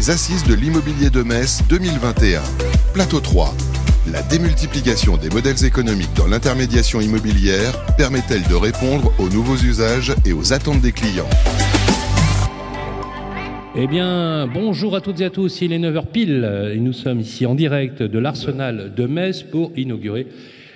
[0.00, 2.40] les Assises de l'immobilier de Metz 2021.
[2.94, 3.54] Plateau 3.
[4.10, 10.32] La démultiplication des modèles économiques dans l'intermédiation immobilière permet-elle de répondre aux nouveaux usages et
[10.32, 11.28] aux attentes des clients?
[13.76, 17.20] Eh bien, bonjour à toutes et à tous, il est 9h pile et nous sommes
[17.20, 20.26] ici en direct de l'Arsenal de Metz pour inaugurer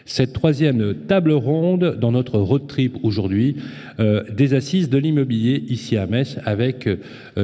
[0.06, 3.56] cette troisième table ronde dans notre road trip aujourd'hui
[4.00, 6.98] euh, des assises de l'immobilier ici à Metz avec euh,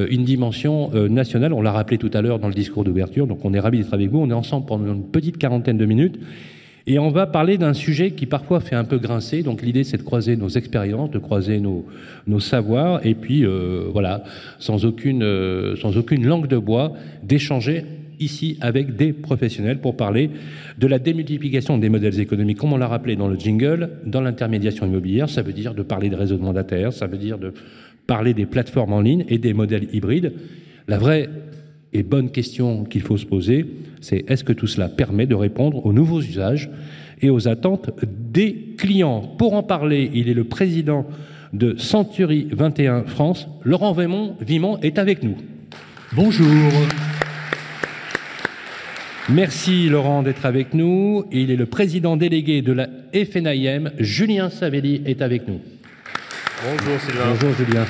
[0.09, 1.53] une dimension euh, nationale.
[1.53, 3.93] On l'a rappelé tout à l'heure dans le discours d'ouverture, donc on est ravis d'être
[3.93, 4.19] avec vous.
[4.19, 6.19] On est ensemble pendant une petite quarantaine de minutes.
[6.87, 9.43] Et on va parler d'un sujet qui parfois fait un peu grincer.
[9.43, 11.85] Donc l'idée, c'est de croiser nos expériences, de croiser nos,
[12.39, 13.45] savoirs, et puis
[13.93, 14.23] voilà,
[14.57, 15.23] sans aucune,
[15.79, 17.85] sans aucune langue de bois, d'échanger
[18.21, 20.29] ici avec des professionnels pour parler
[20.77, 24.85] de la démultiplication des modèles économiques, comme on l'a rappelé dans le jingle, dans l'intermédiation
[24.85, 25.29] immobilière.
[25.29, 27.53] Ça veut dire de parler des réseaux de mandataires, ça veut dire de
[28.07, 30.33] parler des plateformes en ligne et des modèles hybrides.
[30.87, 31.29] La vraie
[31.93, 33.65] et bonne question qu'il faut se poser,
[33.99, 36.69] c'est est-ce que tout cela permet de répondre aux nouveaux usages
[37.21, 37.89] et aux attentes
[38.31, 39.21] des clients?
[39.37, 41.05] Pour en parler, il est le président
[41.53, 43.47] de Century 21 France.
[43.63, 45.35] Laurent Vimont, Vimont est avec nous.
[46.13, 46.47] Bonjour.
[49.33, 51.23] Merci Laurent d'être avec nous.
[51.31, 53.91] Il est le président délégué de la FNIM.
[53.97, 55.61] Julien Savelli est avec nous.
[56.65, 57.23] Bonjour Sylvain.
[57.29, 57.85] Bonjour Julien.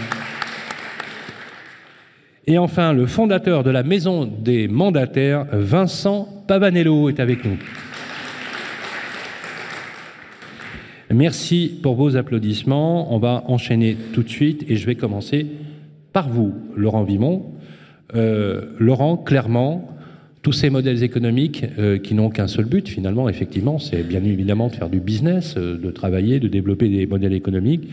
[2.46, 7.58] Et enfin, le fondateur de la Maison des mandataires, Vincent Pavanello, est avec nous.
[11.10, 13.12] Merci pour vos applaudissements.
[13.16, 15.48] On va enchaîner tout de suite et je vais commencer
[16.14, 17.52] par vous, Laurent Vimont.
[18.14, 19.92] Euh, Laurent, clairement,
[20.42, 24.70] tous ces modèles économiques euh, qui n'ont qu'un seul but finalement, effectivement, c'est bien évidemment
[24.70, 27.88] de faire du business, euh, de travailler, de développer des modèles économiques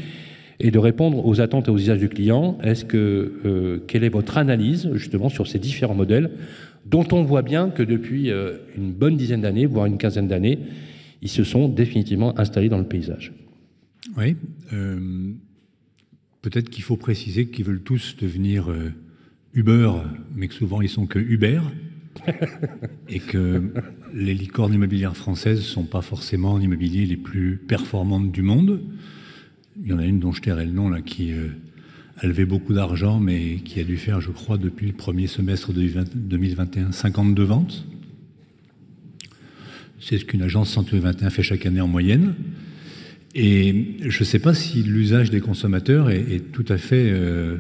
[0.61, 2.59] et de répondre aux attentes et aux usages du client.
[2.63, 6.31] Est-ce que euh, quelle est votre analyse justement sur ces différents modèles
[6.87, 10.59] dont on voit bien que depuis une bonne dizaine d'années, voire une quinzaine d'années,
[11.21, 13.35] ils se sont définitivement installés dans le paysage?
[14.17, 14.37] Oui.
[16.41, 18.73] Peut-être qu'il faut préciser qu'ils veulent tous devenir
[19.53, 19.91] Uber,
[20.35, 21.61] mais que souvent ils sont que Uber.
[23.09, 23.73] et que
[24.15, 28.81] les licornes immobilières françaises ne sont pas forcément l'immobilier les plus performantes du monde.
[29.83, 31.49] Il y en a une dont je tairai le nom, là, qui euh,
[32.19, 35.73] a levé beaucoup d'argent, mais qui a dû faire, je crois, depuis le premier semestre
[35.73, 37.87] de 2021, 52 ventes.
[40.01, 42.35] C'est ce qu'une agence 121 fait chaque année en moyenne.
[43.35, 47.59] Et je ne sais pas si l'usage des consommateurs est, tout à fait euh,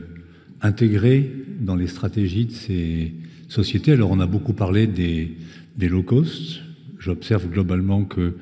[0.60, 1.30] intégré
[1.60, 3.12] dans les stratégies de ces,
[3.48, 3.92] société.
[3.92, 5.36] Alors on a beaucoup parlé des,
[5.80, 6.60] low cost.
[6.98, 8.36] J'observe globalement que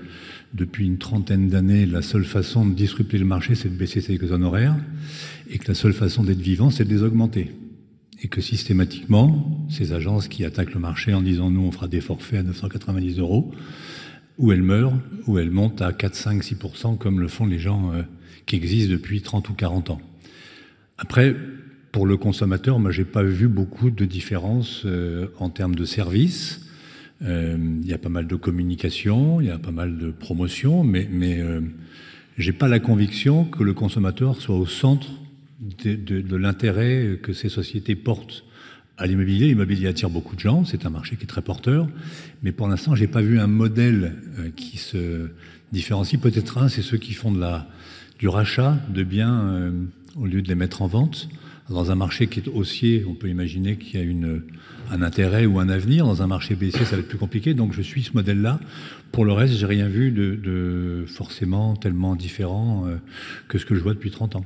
[0.54, 4.32] depuis une trentaine d'années, la seule façon de disrupter le marché, c'est de baisser ses
[4.32, 4.76] honoraires,
[5.50, 7.52] et que la seule façon d'être vivant, c'est de les augmenter.
[8.22, 12.00] Et que systématiquement, ces agences qui attaquent le marché en disant nous, on fera des
[12.00, 13.52] forfaits à 990 euros,
[14.38, 17.92] ou elles meurent, ou elles montent à 4, 5, 6%, comme le font les gens
[17.92, 18.02] euh,
[18.46, 20.00] qui existent depuis 30 ou 40 ans.
[20.98, 21.36] Après,
[21.92, 26.66] pour le consommateur, moi, j'ai pas vu beaucoup de différences euh, en termes de services.
[27.22, 30.84] Euh, il y a pas mal de communication, il y a pas mal de promotion,
[30.84, 31.62] mais, mais euh,
[32.36, 35.08] j'ai pas la conviction que le consommateur soit au centre
[35.84, 38.44] de, l'intérêt que ces sociétés portent
[38.98, 39.46] à l'immobilier.
[39.46, 41.88] L'immobilier attire beaucoup de gens, c'est un marché qui est très porteur,
[42.42, 44.16] mais pour l'instant, j'ai pas vu un modèle
[44.54, 45.30] qui se
[45.72, 46.20] différencie.
[46.20, 47.32] Peut-être un, c'est ceux qui font
[48.18, 49.72] du rachat de biens
[50.14, 51.30] au lieu de les mettre en vente.
[51.68, 54.42] Dans un marché qui est haussier, on peut imaginer qu'il y a une,
[54.90, 56.06] un intérêt ou un avenir.
[56.06, 57.54] Dans un marché baissier, ça va être plus compliqué.
[57.54, 58.60] Donc je suis ce modèle-là.
[59.10, 62.96] Pour le reste, j'ai rien vu de, forcément tellement différent euh,
[63.48, 64.44] que ce que je vois depuis 30 ans.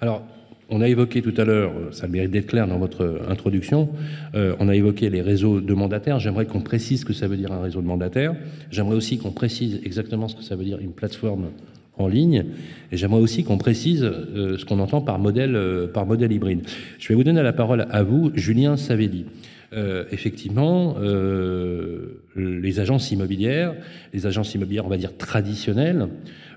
[0.00, 0.24] Alors,
[0.68, 3.88] on a évoqué tout à l'heure, ça mérite d'être clair dans votre introduction,
[4.34, 6.18] euh, on a évoqué les réseaux de mandataires.
[6.18, 8.34] J'aimerais qu'on précise ce que ça veut dire un réseau de mandataires.
[8.72, 11.50] J'aimerais aussi qu'on précise exactement ce que ça veut dire une plateforme
[11.98, 12.44] en ligne.
[12.92, 16.62] Et j'aimerais aussi qu'on précise euh, ce qu'on entend par modèle, euh, par modèle hybride.
[16.98, 19.26] Je vais vous donner la parole à vous, Julien Savelli.
[19.72, 20.96] Euh, effectivement,
[22.36, 23.74] les agences immobilières,
[24.14, 26.08] les agences immobilières, on va dire traditionnelles,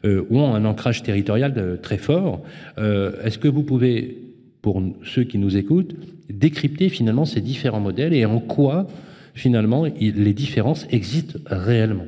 [0.04, 2.42] ont un ancrage territorial très fort.
[2.78, 4.18] Est-ce que vous pouvez,
[4.62, 5.96] pour ceux qui nous écoutent,
[6.30, 8.88] décrypter finalement ces différents modèles et en quoi
[9.34, 12.06] finalement les différences existent réellement?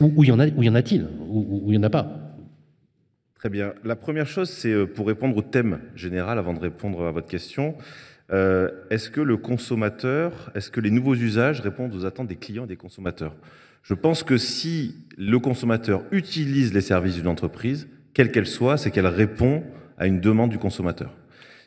[0.00, 2.32] Où, y en a, où y en a-t-il Où il n'y en a pas
[3.42, 3.74] Très bien.
[3.82, 7.26] La première chose, c'est euh, pour répondre au thème général, avant de répondre à votre
[7.26, 7.74] question,
[8.32, 12.66] euh, est-ce que le consommateur, est-ce que les nouveaux usages répondent aux attentes des clients
[12.66, 13.34] et des consommateurs?
[13.82, 18.92] Je pense que si le consommateur utilise les services d'une entreprise, quelle qu'elle soit, c'est
[18.92, 19.64] qu'elle répond
[19.98, 21.12] à une demande du consommateur.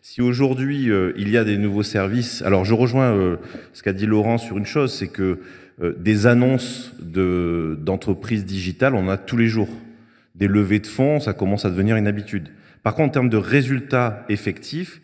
[0.01, 3.37] Si aujourd'hui euh, il y a des nouveaux services, alors je rejoins
[3.73, 5.41] ce qu'a dit Laurent sur une chose, c'est que
[5.81, 9.69] des annonces de, d'entreprises digitales, on a tous les jours.
[10.35, 12.49] Des levées de fonds, ça commence à devenir une habitude.
[12.83, 15.01] Par contre, en termes de résultats effectifs,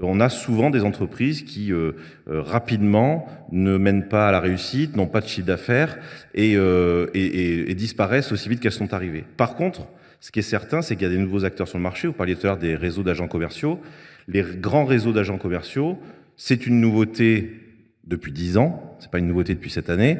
[0.00, 1.92] on a souvent des entreprises qui euh,
[2.28, 5.98] euh, rapidement ne mènent pas à la réussite, n'ont pas de chiffre d'affaires
[6.36, 9.24] euh, et, et, disparaissent aussi vite qu'elles sont arrivées.
[9.36, 9.86] Par contre,
[10.20, 12.08] ce qui est certain, c'est qu'il y a des nouveaux acteurs sur le marché.
[12.08, 13.78] Vous parliez tout à l'heure des réseaux d'agents commerciaux.
[14.26, 15.98] Les grands réseaux d'agents commerciaux,
[16.36, 17.60] c'est une nouveauté
[18.04, 18.93] depuis dix ans.
[19.04, 20.16] C'est pas une nouveauté depuis cette année.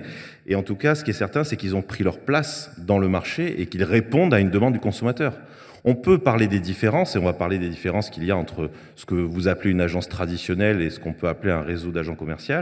[0.47, 2.99] Et en tout cas, ce qui est certain, c'est qu'ils ont pris leur place dans
[2.99, 5.39] le marché et qu'ils répondent à une demande du consommateur.
[5.87, 8.71] On peut parler des différences, et on va parler des différences qu'il y a entre
[8.95, 12.15] ce que vous appelez une agence traditionnelle et ce qu'on peut appeler un réseau d'agents
[12.15, 12.57] commerciaux.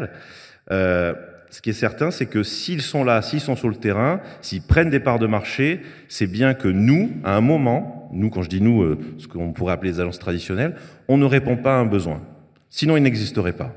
[0.71, 1.13] Euh,
[1.51, 4.63] ce qui est certain, c'est que s'ils sont là, s'ils sont sur le terrain, s'ils
[4.63, 8.49] prennent des parts de marché, c'est bien que nous, à un moment, nous, quand je
[8.49, 10.77] dis nous, euh, ce qu'on pourrait appeler les agences traditionnelles,
[11.09, 12.23] on ne répond pas à un besoin.
[12.71, 13.75] Sinon, il n'existerait pas.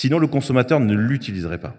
[0.00, 1.74] Sinon, le consommateur ne l'utiliserait pas.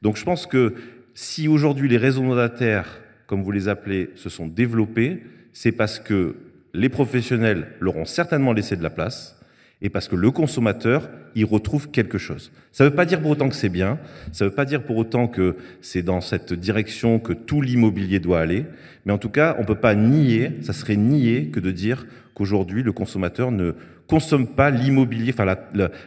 [0.00, 0.72] Donc, je pense que
[1.12, 5.22] si aujourd'hui les réseaux mandataires, comme vous les appelez, se sont développés,
[5.52, 6.36] c'est parce que
[6.72, 9.38] les professionnels leur ont certainement laissé de la place
[9.82, 12.52] et parce que le consommateur y retrouve quelque chose.
[12.72, 13.98] Ça ne veut pas dire pour autant que c'est bien,
[14.32, 18.18] ça ne veut pas dire pour autant que c'est dans cette direction que tout l'immobilier
[18.18, 18.64] doit aller,
[19.04, 22.06] mais en tout cas, on ne peut pas nier, ça serait nier que de dire
[22.32, 23.74] qu'aujourd'hui, le consommateur ne
[24.08, 25.56] consomme pas l'immobilier, enfin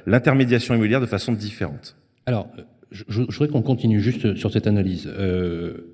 [0.06, 1.96] l'intermédiation immobilière de façon différente.
[2.26, 2.48] Alors,
[2.92, 5.08] je, je voudrais qu'on continue juste sur cette analyse.
[5.08, 5.94] Euh,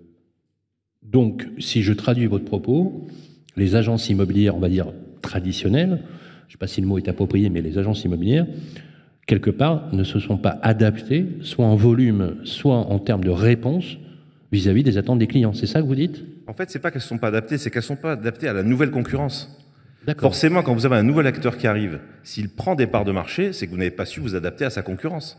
[1.03, 3.07] donc, si je traduis votre propos,
[3.55, 4.87] les agences immobilières, on va dire
[5.21, 6.01] traditionnelles,
[6.47, 8.47] je ne sais pas si le mot est approprié, mais les agences immobilières,
[9.25, 13.97] quelque part, ne se sont pas adaptées, soit en volume, soit en termes de réponse
[14.51, 15.53] vis-à-vis des attentes des clients.
[15.53, 16.23] C'est ça que vous dites?
[16.47, 18.47] En fait, c'est pas qu'elles ne sont pas adaptées, c'est qu'elles ne sont pas adaptées
[18.47, 19.57] à la nouvelle concurrence.
[20.19, 23.51] Forcément, quand vous avez un nouvel acteur qui arrive, s'il prend des parts de marché,
[23.51, 25.37] c'est que vous n'avez pas su vous adapter à sa concurrence.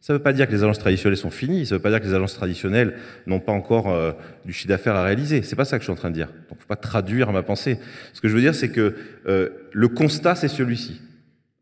[0.00, 1.90] Ça ne veut pas dire que les agences traditionnelles sont finies, ça ne veut pas
[1.90, 4.12] dire que les agences traditionnelles n'ont pas encore euh,
[4.44, 5.42] du chiffre d'affaires à réaliser.
[5.42, 6.28] C'est pas ça que je suis en train de dire.
[6.48, 7.78] Donc, faut pas traduire ma pensée.
[8.12, 8.94] Ce que je veux dire, c'est que
[9.26, 11.00] euh, le constat, c'est celui-ci.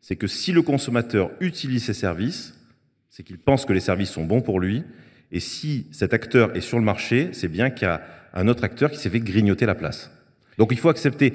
[0.01, 2.55] C'est que si le consommateur utilise ses services,
[3.11, 4.85] c'est qu'il pense que les services sont bons pour lui.
[5.33, 8.03] Et si cet acteur est sur le marché, c'est bien qu'il y a
[8.35, 10.11] un autre acteur qui s'est fait grignoter la place.
[10.59, 11.33] Donc il faut accepter.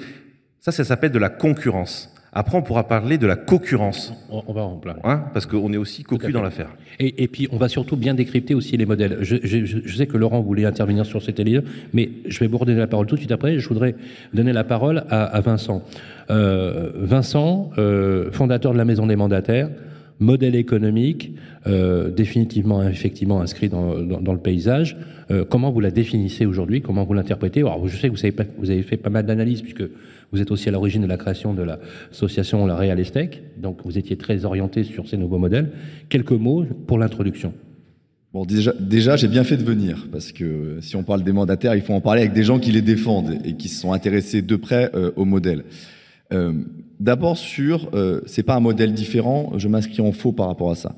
[0.63, 2.13] Ça, ça s'appelle de la concurrence.
[2.34, 4.13] Après, on pourra parler de la concurrence.
[4.30, 4.96] On, va en plein.
[5.04, 6.69] Hein parce qu'on est aussi cocu dans l'affaire.
[7.00, 9.18] Et, et, puis, on va surtout bien décrypter aussi les modèles.
[9.22, 11.63] Je, je, je sais que Laurent voulait intervenir sur cet élire,
[11.94, 13.58] mais je vais vous redonner la parole tout de suite après.
[13.58, 13.96] Je voudrais
[14.36, 15.84] donner la parole à, à Vincent.
[16.30, 19.68] Euh, Vincent, euh, fondateur de la Maison des mandataires,
[20.19, 21.31] modèle économique,
[21.66, 24.96] euh, définitivement, effectivement inscrit dans, dans, dans le paysage.
[25.50, 26.81] Comment vous la définissez aujourd'hui?
[26.81, 27.62] Comment vous l'interprétez?
[27.62, 29.86] Alors, je sais que vous avez, vous avez fait pas mal d'analyses, puisque
[30.31, 33.98] vous êtes aussi à l'origine de la création de l'association La Real Estate, donc vous
[33.98, 35.72] étiez très orienté sur ces nouveaux modèles.
[36.10, 37.54] Quelques mots pour l'introduction.
[38.33, 41.81] Bon, déjà, j'ai bien fait de venir, parce que si on parle des mandataires, il
[41.81, 44.56] faut en parler avec des gens qui les défendent et qui se sont intéressés de
[44.56, 45.66] près euh, au modèle.
[46.31, 46.54] Euh,
[47.01, 50.75] D'abord sur, euh, c'est pas un modèle différent, je m'inscris en faux par rapport à
[50.75, 50.95] ça.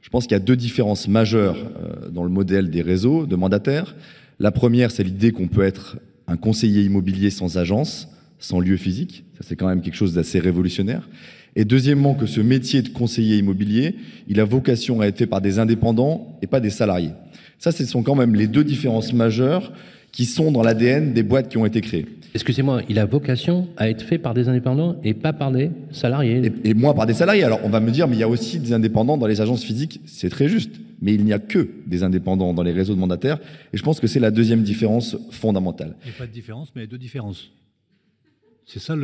[0.00, 3.36] Je pense qu'il y a deux différences majeures euh, dans le modèle des réseaux de
[3.36, 3.94] mandataires.
[4.38, 8.08] La première, c'est l'idée qu'on peut être un conseiller immobilier sans agence,
[8.42, 9.24] sans lieu physique.
[9.38, 11.08] Ça, c'est quand même quelque chose d'assez révolutionnaire.
[11.54, 13.94] Et deuxièmement, que ce métier de conseiller immobilier,
[14.28, 17.12] il a vocation à être fait par des indépendants et pas des salariés.
[17.58, 19.72] Ça, ce sont quand même les deux différences majeures
[20.10, 22.06] qui sont dans l'ADN des boîtes qui ont été créées.
[22.34, 26.50] Excusez-moi, il a vocation à être fait par des indépendants et pas par des salariés.
[26.64, 27.44] Et, et moi, par des salariés.
[27.44, 29.62] Alors, on va me dire, mais il y a aussi des indépendants dans les agences
[29.62, 30.00] physiques.
[30.06, 30.72] C'est très juste.
[31.02, 33.38] Mais il n'y a que des indépendants dans les réseaux de mandataires.
[33.72, 35.96] Et je pense que c'est la deuxième différence fondamentale.
[36.04, 37.50] Il n'y a pas de différence, mais deux différences.
[38.66, 38.94] C'est ça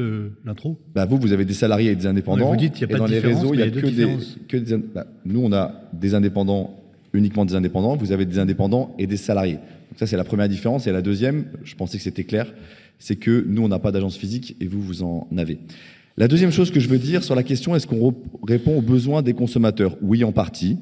[0.45, 0.79] l'intro?
[0.95, 2.45] Bah Vous, vous avez des salariés et des indépendants.
[2.45, 3.87] Ouais, vous dites, il n'y a pas dans de les réseaux, il n'y a, que
[3.87, 4.07] des,
[4.47, 6.81] que des, bah, Nous, on a des indépendants,
[7.13, 7.97] uniquement des indépendants.
[7.97, 9.57] Vous avez des indépendants et des salariés.
[9.57, 10.87] Donc ça, c'est la première différence.
[10.87, 12.53] Et la deuxième, je pensais que c'était clair,
[12.99, 15.59] c'est que nous, on n'a pas d'agence physique et vous, vous en avez.
[16.17, 18.15] La deuxième chose que je veux dire sur la question, est-ce qu'on
[18.47, 19.97] répond aux besoins des consommateurs?
[20.03, 20.79] Oui, en partie.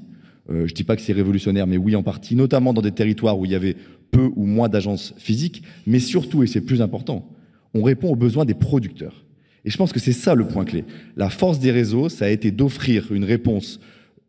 [0.48, 2.92] Euh, je ne dis pas que c'est révolutionnaire, mais oui, en partie, notamment dans des
[2.92, 3.76] territoires où il y avait
[4.10, 7.28] peu ou moins d'agences physiques, mais surtout, et c'est plus important,
[7.76, 9.24] on répond aux besoins des producteurs.
[9.64, 10.84] Et je pense que c'est ça le point clé.
[11.16, 13.80] La force des réseaux, ça a été d'offrir une réponse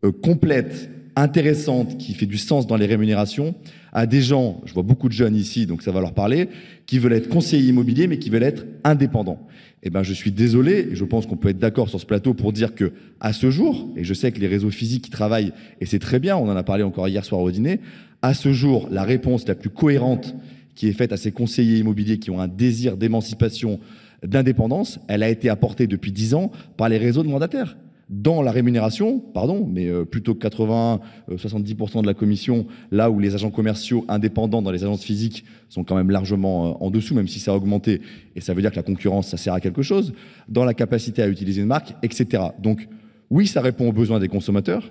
[0.04, 3.56] euh, complète, intéressante, qui fait du sens dans les rémunérations,
[3.94, 6.50] à des gens, je vois beaucoup de jeunes ici, donc ça va leur parler,
[6.86, 9.48] qui veulent être conseillers immobiliers, mais qui veulent être indépendants.
[9.82, 12.34] Eh ben, je suis désolé, et je pense qu'on peut être d'accord sur ce plateau
[12.34, 15.54] pour dire que, à ce jour, et je sais que les réseaux physiques qui travaillent,
[15.82, 17.80] et c'est très bien, on en a parlé encore hier soir au dîner,
[18.22, 20.36] à ce jour, la réponse la plus cohérente
[20.77, 23.79] qui est faite à ces conseillers immobiliers qui ont un désir d'émancipation,
[24.24, 27.75] d'indépendance, elle a été apportée depuis dix ans par les réseaux de mandataires.
[28.10, 33.19] dans la rémunération, pardon, mais euh, plutôt que 80, 70% de la commission, là où
[33.19, 37.13] les agents commerciaux indépendants dans les agences physiques sont quand même largement euh, en dessous,
[37.15, 38.00] même si ça a augmenté,
[38.38, 40.13] et ça veut dire que la concurrence, ça sert à quelque chose,
[40.48, 42.43] dans la capacité à utiliser une marque, etc.
[42.60, 42.88] Donc
[43.29, 44.89] oui, ça répond aux besoins des consommateurs.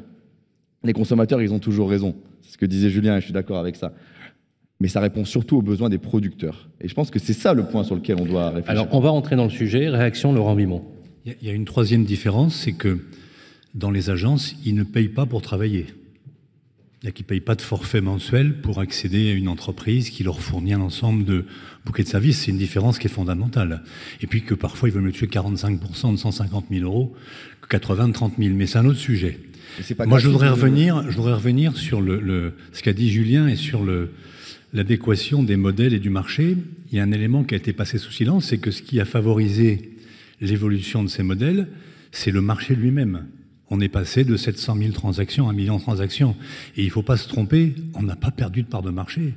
[0.85, 2.15] Les consommateurs, ils ont toujours raison.
[2.43, 3.95] C'est ce que disait Julien, et je suis d'accord avec ça
[4.81, 6.69] mais ça répond surtout aux besoins des producteurs.
[6.81, 8.71] Et je pense que c'est ça le point sur lequel on doit réfléchir.
[8.71, 9.89] Alors, on va entrer dans le sujet.
[9.89, 10.85] Réaction, Laurent Bimon.
[11.25, 13.01] Il y a une troisième différence, c'est que
[13.75, 15.87] dans les agences, ils ne payent pas pour travailler.
[17.03, 20.11] Il y a qu'ils ne payent pas de forfait mensuel pour accéder à une entreprise
[20.11, 21.45] qui leur fournit un ensemble de
[21.85, 22.43] bouquets de services.
[22.43, 23.83] C'est une différence qui est fondamentale.
[24.21, 27.15] Et puis que parfois, ils veulent me tuer 45% de 150 000 euros
[27.61, 28.55] que 80 de 30 000.
[28.55, 29.41] Mais c'est un autre sujet.
[30.07, 33.57] Moi, je voudrais, revenir, je voudrais revenir sur le, le ce qu'a dit Julien et
[33.57, 34.13] sur le,
[34.77, 36.55] l'adéquation des modèles et du marché,
[36.91, 39.01] il y a un élément qui a été passé sous silence, c'est que ce qui
[39.01, 39.97] a favorisé
[40.43, 41.69] l'évolution de ces modèles,
[42.13, 43.27] c'est le marché lui-même.
[43.71, 46.37] On est passé de 700 000 transactions à 1 million de transactions.
[46.77, 49.33] Et il ne faut pas se tromper, on n'a pas perdu de part de marché.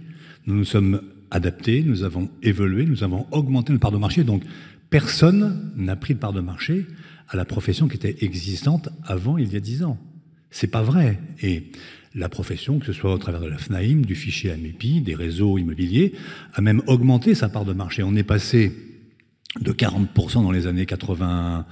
[0.46, 4.26] Nous nous sommes adaptés, nous avons évolué, nous avons augmenté notre part de marché.
[4.26, 4.44] Donc
[4.90, 6.86] personne n'a pris de part de marché
[7.30, 9.98] à la profession qui était existante avant il y a 10 ans.
[10.52, 11.20] C'est pas vrai.
[11.42, 11.72] Et
[12.20, 15.58] la profession, que ce soit au travers de la FNAIM, du fichier AMEPI, des réseaux
[15.58, 16.14] immobiliers,
[16.54, 18.04] a même augmenté sa part de marché.
[18.04, 18.74] On est passé
[19.60, 21.66] de 40% dans les années 80,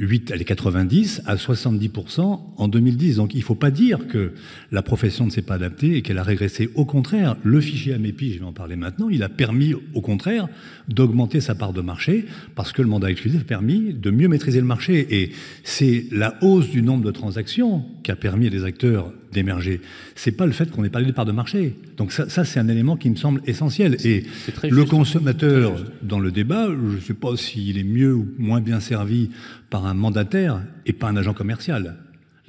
[0.00, 3.16] 8 les 90 à 70% en 2010.
[3.16, 4.32] Donc il ne faut pas dire que
[4.72, 6.70] la profession ne s'est pas adaptée et qu'elle a régressé.
[6.74, 10.48] Au contraire, le fichier AMEPI, je vais en parler maintenant, il a permis au contraire
[10.88, 14.60] d'augmenter sa part de marché parce que le mandat exclusif a permis de mieux maîtriser
[14.60, 15.22] le marché.
[15.22, 15.32] Et
[15.64, 19.80] c'est la hausse du nombre de transactions qui a permis à des acteurs d'émerger.
[20.14, 21.76] C'est pas le fait qu'on ait parlé de part de marché.
[21.96, 23.96] Donc ça, ça c'est un élément qui me semble essentiel.
[24.04, 24.24] Et
[24.68, 28.80] le consommateur, dans le débat, je ne sais pas s'il est mieux ou moins bien
[28.80, 29.30] servi
[29.70, 31.96] par un mandataire et pas un agent commercial.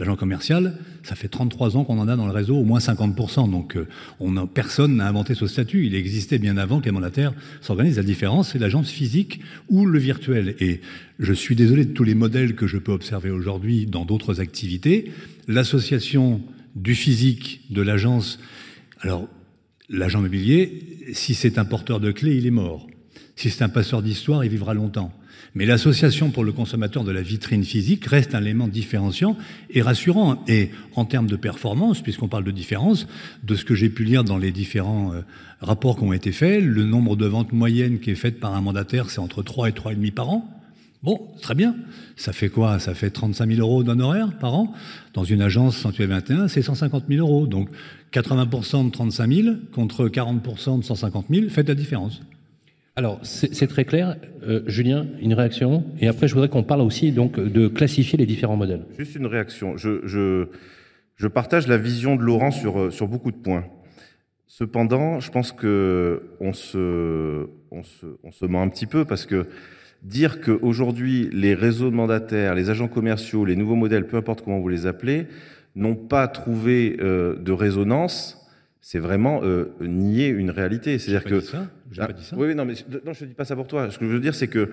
[0.02, 0.74] L'agent commercial,
[1.04, 3.52] ça fait 33 ans qu'on en a dans le réseau, au moins 50%.
[3.52, 3.88] Donc euh,
[4.20, 5.86] on a, personne n'a inventé ce statut.
[5.86, 7.98] Il existait bien avant que les mandataires s'organisent.
[7.98, 10.56] La différence, c'est l'agence physique ou le virtuel.
[10.60, 10.82] Et
[11.20, 15.12] je suis désolé de tous les modèles que je peux observer aujourd'hui dans d'autres activités.
[15.48, 16.42] L'association
[16.76, 18.40] du physique de l'agence.
[19.02, 19.28] Alors,
[19.90, 22.88] l'agent immobilier, si c'est un porteur de clés, il est mort.
[23.36, 25.12] Si c'est un passeur d'histoire, il vivra longtemps.
[25.54, 29.36] Mais l'association pour le consommateur de la vitrine physique reste un élément différenciant
[29.70, 30.44] et rassurant.
[30.48, 33.08] Et en termes de performance, puisqu'on parle de différence,
[33.44, 35.22] de ce que j'ai pu lire dans les différents euh,
[35.60, 38.62] rapports qui ont été faits, le nombre de ventes moyennes qui est faite par un
[38.62, 40.61] mandataire, c'est entre 3 et 3,5 par an.
[41.04, 41.76] Bon, très bien.
[42.16, 42.78] Ça fait quoi?
[42.78, 44.74] Ça fait 35 000 euros d'honoraires par an?
[45.14, 47.48] Dans une agence 121, c'est 150 000 euros.
[47.48, 47.70] Donc
[48.14, 52.22] 80% de 35 000 contre 40% de 150 000, faites la différence.
[52.98, 54.18] Alors, c'est très clair.
[54.44, 55.86] Euh, Julien, une réaction?
[56.00, 58.86] Et après, je voudrais qu'on parle aussi donc, de classifier les différents modèles.
[59.00, 59.78] Juste une réaction.
[59.78, 60.50] Je, je,
[61.16, 63.64] je partage la vision de Laurent sur, sur beaucoup de points.
[64.46, 69.48] Cependant, je pense qu'on se, on se, on se ment un petit peu parce que
[70.02, 74.60] dire qu'aujourd'hui, les réseaux de mandataires, les agents commerciaux, les nouveaux modèles, peu importe comment
[74.60, 75.28] vous les appelez,
[75.76, 78.38] n'ont pas trouvé euh, de résonance,
[78.82, 80.98] c'est vraiment euh, nier une réalité.
[80.98, 81.40] C'est-à-dire que.
[81.40, 81.68] ça.
[82.00, 82.36] Ah, pas dit ça.
[82.38, 82.74] Oui, non, mais
[83.06, 83.92] non, je ne dis pas ça pour toi.
[83.92, 84.72] Ce que je veux dire, c'est que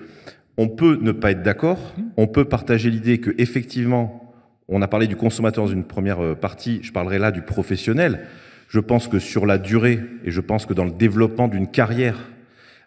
[0.56, 2.04] on peut ne pas être d'accord, hum.
[2.16, 4.34] on peut partager l'idée que effectivement,
[4.68, 8.20] on a parlé du consommateur dans une première euh, partie, je parlerai là du professionnel.
[8.68, 12.18] Je pense que sur la durée, et je pense que dans le développement d'une carrière,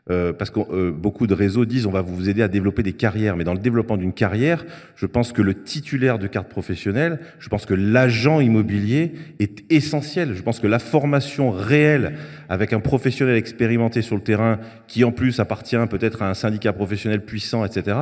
[0.10, 2.94] euh, parce que euh, beaucoup de réseaux disent on va vous aider à développer des
[2.94, 4.66] carrières, mais dans le développement d'une carrière,
[4.96, 10.34] je pense que le titulaire de carte professionnelle, je pense que l'agent immobilier est essentiel.
[10.34, 12.18] Je pense que la formation réelle
[12.50, 16.74] avec un professionnel expérimenté sur le terrain, qui en plus appartient peut-être à un syndicat
[16.74, 17.96] professionnel puissant, etc.,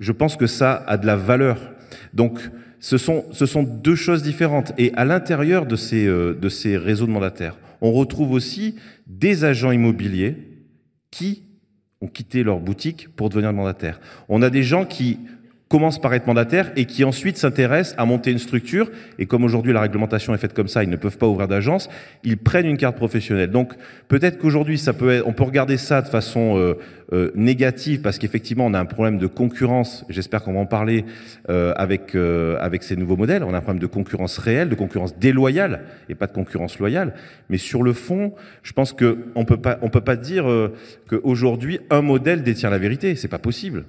[0.00, 1.58] je pense que ça a de la valeur.
[2.12, 2.40] Donc,
[2.80, 4.72] ce sont, deux choses différentes.
[4.78, 8.74] Et à l'intérieur de ces, euh, de ces réseaux de mandataires, on retrouve aussi
[9.06, 10.36] des agents immobiliers
[11.16, 11.44] qui
[12.02, 14.00] ont quitté leur boutique pour devenir mandataires.
[14.28, 15.18] On a des gens qui
[15.68, 18.88] commencent par être mandataires et qui ensuite s'intéressent à monter une structure.
[19.18, 21.88] Et comme aujourd'hui la réglementation est faite comme ça, ils ne peuvent pas ouvrir d'agence,
[22.22, 23.50] ils prennent une carte professionnelle.
[23.50, 23.74] Donc
[24.06, 26.74] peut-être qu'aujourd'hui, ça peut être, on peut regarder ça de façon euh,
[27.12, 30.04] euh, négative parce qu'effectivement, on a un problème de concurrence.
[30.08, 31.04] J'espère qu'on va en parler
[31.50, 33.42] euh, avec avec ces nouveaux modèles.
[33.42, 37.14] On a un problème de concurrence réelle, de concurrence déloyale et pas de concurrence loyale.
[37.50, 40.46] Mais sur le fond, je pense que on peut pas on peut pas dire
[41.08, 43.16] qu'aujourd'hui un modèle détient la vérité.
[43.16, 43.84] C'est pas possible.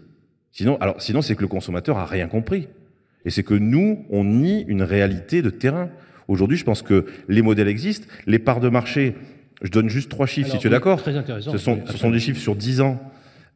[0.52, 2.68] Sinon, alors, sinon c'est que le consommateur a rien compris.
[3.26, 5.90] Et c'est que nous, on nie une réalité de terrain.
[6.28, 8.08] Aujourd'hui, je pense que les modèles existent.
[8.26, 9.16] Les parts de marché,
[9.62, 11.02] je donne juste trois chiffres, si tu es d'accord.
[11.02, 11.52] Très intéressant.
[11.52, 13.00] Ce sont, ce sont des chiffres sur 10 ans.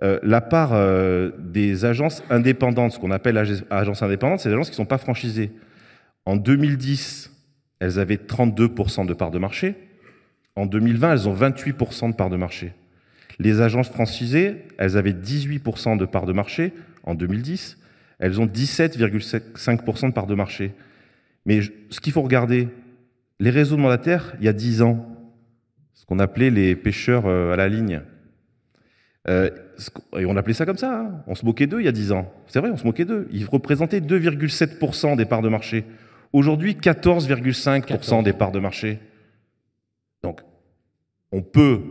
[0.04, 4.56] euh, la part euh, des agences indépendantes, ce qu'on appelle ag- agences indépendantes, c'est des
[4.56, 5.52] agences qui ne sont pas franchisées.
[6.26, 7.32] En 2010,
[7.80, 9.76] elles avaient 32% de part de marché.
[10.56, 12.74] En 2020, elles ont 28% de part de marché.
[13.40, 16.74] Les agences franchisées, elles avaient 18% de part de marché
[17.04, 17.78] en 2010.
[18.20, 20.74] Elles ont 17,5% de part de marché.
[21.46, 22.68] Mais ce qu'il faut regarder,
[23.40, 25.08] les réseaux de mandataires, il y a 10 ans,
[25.96, 28.02] ce qu'on appelait les pêcheurs euh, à la ligne.
[29.28, 29.50] Euh,
[30.18, 31.00] et on appelait ça comme ça.
[31.02, 31.24] hein.
[31.28, 32.32] On se moquait d'eux il y a 10 ans.
[32.48, 33.28] C'est vrai, on se moquait d'eux.
[33.32, 35.86] Ils représentaient 2,7% des parts de marché.
[36.34, 39.00] Aujourd'hui, 14,5% des parts de marché.
[40.24, 40.42] Donc,
[41.32, 41.82] on peut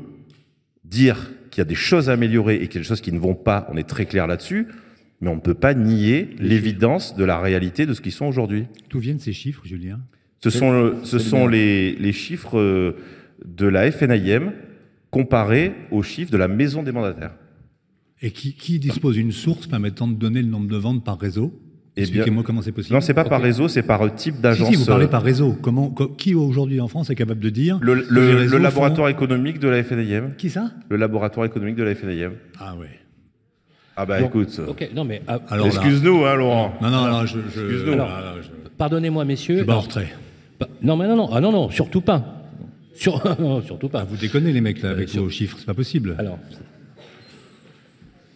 [0.91, 3.13] dire qu'il y a des choses à améliorer et qu'il y a des choses qui
[3.13, 3.67] ne vont pas.
[3.73, 4.67] On est très clair là-dessus.
[5.23, 8.65] Mais on ne peut pas nier l'évidence de la réalité de ce qu'ils sont aujourd'hui.
[8.89, 10.01] D'où viennent ces chiffres, Julien?
[10.43, 12.97] Ce sont, le- ce sont les, les chiffres euh,
[13.45, 14.53] de la FNIM
[15.11, 17.35] comparés aux chiffres de la maison des mandataires.
[18.23, 21.53] Et qui, qui dispose d'une source permettant de donner le nombre de ventes par réseau?
[21.97, 22.95] Eh Expliquez-moi comment c'est possible.
[22.95, 24.69] Non, c'est pas par réseau, c'est par euh, type d'agence.
[24.69, 25.57] si, vous parlez euh, par réseau.
[25.61, 27.95] Comment, co- qui aujourd'hui en France est capable de dire le,
[28.59, 30.31] laboratoire font- économique de la FNIM.
[30.39, 30.71] Qui ça?
[30.89, 32.33] Le laboratoire économique de la FNIM.
[32.61, 32.87] Ah ouais.
[33.97, 36.73] Ah bah Donc, écoute, Ok, non mais ah, Alors excuse-nous, hein, Laurent.
[36.81, 37.93] Non, non, non, je, je, Excuse-nous.
[37.93, 39.59] je, pardonnez-moi messieurs.
[39.59, 40.15] je en Alors, retrait.
[40.83, 42.37] non mais non non ah non non surtout pas.
[42.95, 44.05] Sur, non, surtout pas.
[44.05, 46.15] Vous déconnez les mecs là avec sur- vos chiffres, c'est pas possible.
[46.19, 46.39] Alors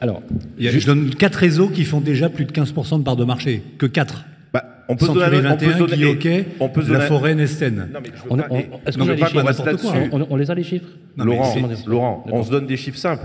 [0.01, 0.23] alors
[0.59, 3.17] Il y a- je donne quatre réseaux qui font déjà plus de 15% de part
[3.17, 3.63] de marché.
[3.79, 4.25] Que 4.
[4.53, 7.09] Bah, on peut se donner, on peut 21, se donner- on peut se La donner-
[7.09, 7.89] Forêt, Nesten.
[7.93, 9.65] Non, mais je veux on, pas- on- et- est-ce qu'on je a les pas chiffres
[9.65, 9.87] là-dessus.
[10.13, 11.55] on, on les a les chiffres Non, Laurent,
[11.87, 13.23] Laurent, on se donne des chiffres simples.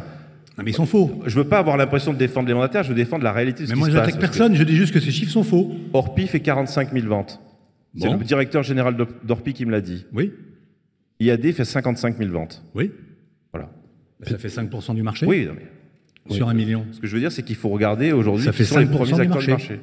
[0.57, 1.21] Non, mais ils sont faux.
[1.25, 3.67] Je veux pas avoir l'impression de défendre les mandataires, je veux défendre la réalité de
[3.67, 4.19] ce Mais qui moi, se j'attaque passe.
[4.19, 5.71] parce que personne, je dis juste que ces chiffres sont faux.
[5.93, 7.39] Orpi fait 45 000 ventes.
[7.97, 10.05] C'est le directeur général d'Or- d'Orpi qui me l'a dit.
[10.13, 10.31] Oui,
[11.19, 12.63] IAD fait 55 000 ventes.
[12.75, 12.91] oui.
[13.53, 13.69] Voilà.
[14.23, 15.65] Ça fait 5% du marché Oui, non, mais
[16.29, 16.85] sur un million.
[16.91, 18.85] ce que je veux dire, c'est qu'il faut regarder aujourd'hui Ça qui fait sont les
[18.85, 19.51] 5% premiers du acteurs du marché.
[19.51, 19.79] marché.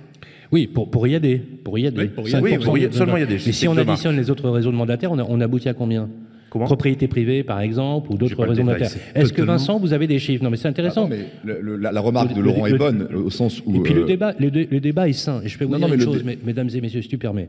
[0.52, 1.24] Oui, pour, pour IAD.
[1.24, 1.94] Oui, pour IAD.
[1.96, 5.10] 5% Oui, pour seulement IAD, Mais c'est si on additionne les autres réseaux de mandataires,
[5.10, 6.08] on, a- on aboutit à combien?
[6.56, 8.90] Comment Propriété privée, par exemple, ou d'autres mandataires.
[8.90, 10.42] c'est Est-ce que Vincent, vous avez des chiffres?
[10.42, 11.02] Non, mais c'est Ah intéressant.
[11.02, 13.76] non, mais le- le- la, la remarque de Laurent est bonne, au sens où.
[13.76, 15.40] Et puis euh, le débat, le, dé- le débat est sain.
[15.44, 17.08] Et je peux vous Non, dire non, une chose, dé- mes- mesdames et messieurs, si
[17.08, 17.48] tu permets.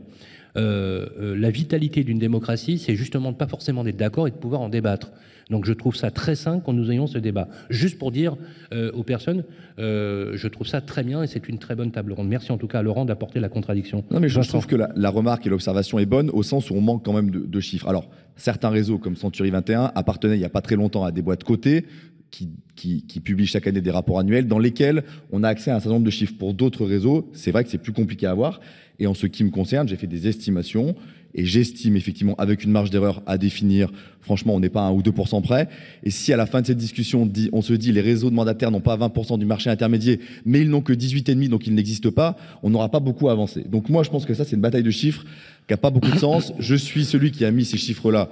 [0.56, 4.36] Euh, euh, la vitalité d'une démocratie, c'est justement de pas forcément d'être d'accord et de
[4.36, 5.12] pouvoir en débattre.
[5.50, 7.48] Donc je trouve ça très sain quand nous ayons ce débat.
[7.70, 8.36] Juste pour dire
[8.74, 9.44] euh, aux personnes,
[9.78, 12.28] euh, je trouve ça très bien et c'est une très bonne table ronde.
[12.28, 14.04] Merci en tout cas à Laurent d'apporter la contradiction.
[14.10, 16.74] Non, mais je trouve que la, la remarque et l'observation est bonne au sens où
[16.74, 17.88] on manque quand même de, de chiffres.
[17.88, 21.20] Alors, certains réseaux comme Century 21 appartenaient il n'y a pas très longtemps à des
[21.20, 21.84] boîtes cotées
[22.30, 25.94] qui, qui, chaque année des rapports annuels dans lesquels on a accès à un certain
[25.94, 26.34] nombre de chiffres.
[26.38, 28.60] Pour d'autres réseaux, c'est vrai que c'est plus compliqué à avoir.
[28.98, 30.94] Et en ce qui me concerne, j'ai fait des estimations
[31.34, 34.92] et j'estime effectivement avec une marge d'erreur à définir, franchement, on n'est pas à 1
[34.92, 35.68] ou 2% près.
[36.02, 38.70] Et si à la fin de cette discussion, on, se dit les réseaux de mandataires
[38.70, 42.36] n'ont pas 20% du marché intermédiaire, mais ils n'ont que 18,5, donc ils n'existent pas,
[42.62, 43.62] on n'aura pas beaucoup avancé.
[43.68, 46.10] Donc moi, je pense que ça, c'est une bataille de chiffres qui n'a pas beaucoup
[46.10, 46.52] de sens.
[46.58, 48.30] Je suis celui qui a mis ces chiffres-là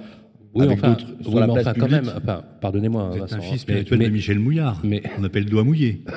[0.55, 2.03] Oui, avec enfin, d'autres sur oui, la mais place enfin, quand publique.
[2.05, 4.81] même, enfin, pardonnez-moi, êtes un fils mais- spirituel mais- de Michel Mouillard.
[4.83, 6.01] mais- On appelle doigt mouillé.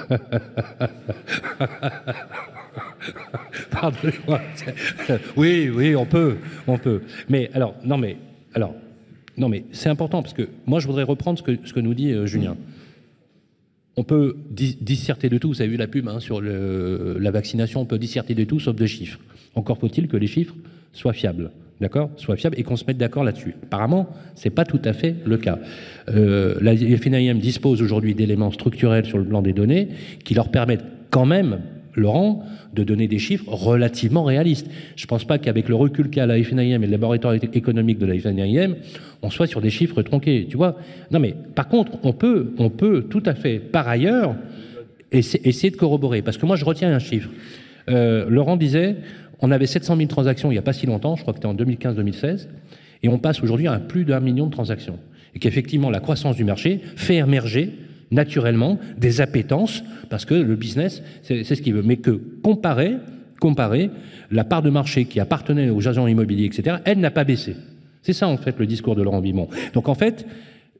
[3.70, 4.40] Pardonnez-moi.
[5.36, 7.02] Oui, oui, on peut, on peut.
[7.28, 8.16] Mais alors, non, mais
[8.54, 8.74] alors,
[9.36, 12.26] non, mais c'est important parce que moi, je voudrais reprendre ce que nous dit euh,
[12.26, 12.56] Julien.
[13.96, 15.48] On peut dis- disserter de tout.
[15.48, 17.80] Vous avez vu la pub hein, sur la vaccination.
[17.80, 19.18] On peut disserter de tout sauf de chiffres.
[19.54, 20.54] Encore faut-il que les chiffres
[20.92, 23.54] soient fiables, d'accord, soient fiables et qu'on se mette d'accord là-dessus.
[23.64, 25.58] Apparemment, c'est pas tout à fait le cas.
[26.08, 29.88] Euh, la FNIM dispose aujourd'hui d'éléments structurels sur le plan des données
[30.24, 31.60] qui leur permettent quand même
[31.94, 34.66] Laurent, de donner des chiffres relativement réalistes.
[34.96, 38.06] Je ne pense pas qu'avec le recul qu'a la FNIM et le laboratoire économique de
[38.06, 38.76] la FNIM,
[39.22, 40.76] on soit sur des chiffres tronqués, tu vois.
[41.10, 44.36] Non mais par contre, on peut, on peut tout à fait, par ailleurs,
[45.12, 46.22] essa- essayer de corroborer.
[46.22, 47.30] Parce que moi, je retiens un chiffre.
[47.88, 48.96] Euh, Laurent disait,
[49.40, 51.48] on avait 700 000 transactions il n'y a pas si longtemps, je crois que c'était
[51.48, 52.46] en 2015-2016,
[53.02, 54.98] et on passe aujourd'hui à plus d'un million de transactions.
[55.34, 57.70] Et qu'effectivement, la croissance du marché fait émerger
[58.10, 61.82] naturellement des appétences, parce que le business, c'est ce qu'il veut.
[61.82, 62.96] Mais que comparer,
[63.40, 63.90] comparer,
[64.30, 67.56] la part de marché qui appartenait aux agents immobiliers, etc., elle n'a pas baissé.
[68.02, 69.48] C'est ça, en fait, le discours de Laurent Bimon.
[69.74, 70.26] Donc, en fait,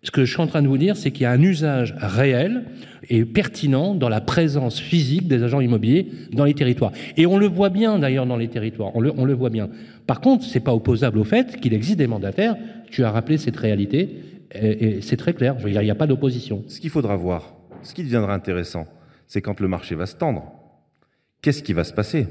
[0.03, 1.95] ce que je suis en train de vous dire, c'est qu'il y a un usage
[1.99, 2.65] réel
[3.11, 6.93] et pertinent dans la présence physique des agents immobiliers dans les territoires.
[7.17, 8.93] Et on le voit bien, d'ailleurs, dans les territoires.
[8.95, 9.69] On le voit bien.
[10.07, 12.57] Par contre, c'est pas opposable au fait qu'il existe des mandataires.
[12.91, 14.17] Tu as rappelé cette réalité,
[14.53, 15.57] et, c'est très clair.
[15.67, 16.65] Il n'y a pas d'opposition.
[16.69, 18.87] Ce qu'il faudra voir, ce qui deviendra intéressant,
[19.27, 20.53] c'est quand le marché va se tendre.
[21.43, 22.29] Qu'est-ce qui va se passer?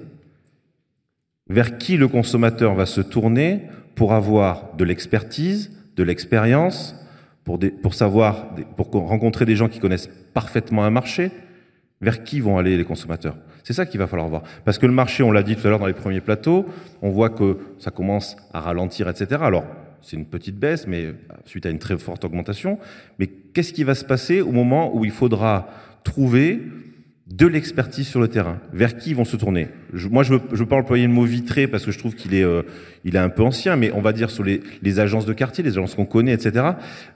[1.48, 3.64] Vers qui le consommateur va se tourner
[3.96, 6.96] pour avoir de l'expertise, de l'expérience,
[7.44, 11.32] pour, pour savoir, pour rencontrer des gens qui connaissent parfaitement un marché?
[12.02, 13.36] Vers qui vont aller les consommateurs?
[13.64, 14.44] C'est ça qu'il va falloir voir.
[14.64, 16.66] Parce que le marché, on l'a dit tout à l'heure dans les premiers plateaux,
[17.02, 19.42] on voit que ça commence à ralentir, etc.
[19.44, 19.66] Alors,
[20.02, 21.14] c'est une petite baisse, mais
[21.46, 22.80] suite à une très forte augmentation.
[23.18, 25.68] Mais qu'est-ce qui va se passer au moment où il faudra
[26.04, 26.62] trouver
[27.28, 28.60] de l'expertise sur le terrain?
[28.74, 29.70] Vers qui vont se tourner?
[30.10, 32.44] Moi, je ne veux, pas employer le mot vitré parce que je trouve qu'il est,
[32.44, 32.64] euh,
[33.04, 35.78] il est un peu ancien, mais on va dire sur les, agences de quartier, les
[35.78, 36.66] agences qu'on connaît, etc.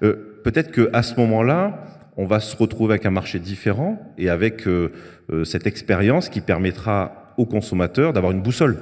[0.04, 1.86] Euh, Peut-être qu'à ce moment-là,
[2.18, 4.92] on va se retrouver avec un marché différent et avec euh
[5.46, 8.78] cette expérience qui permettra aux consommateurs d'avoir une boussole.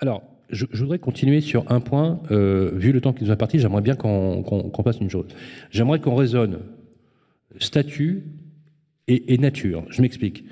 [0.00, 2.20] Alors, je, voudrais continuer sur un point.
[2.30, 5.26] Euh, vu le temps qui nous a parti, j'aimerais bien qu'on qu passe une chose.
[5.70, 6.58] J'aimerais qu'on raisonne
[7.58, 8.24] statut
[9.08, 9.84] et, nature.
[9.90, 10.44] Je m'explique.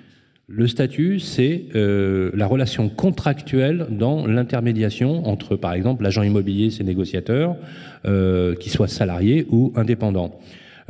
[0.46, 6.82] Le statut, c'est euh, la relation contractuelle dans l'intermédiation entre, par exemple, l'agent immobilier ses
[6.82, 7.56] négociateurs,
[8.04, 10.40] euh, qui soient salariés ou indépendants.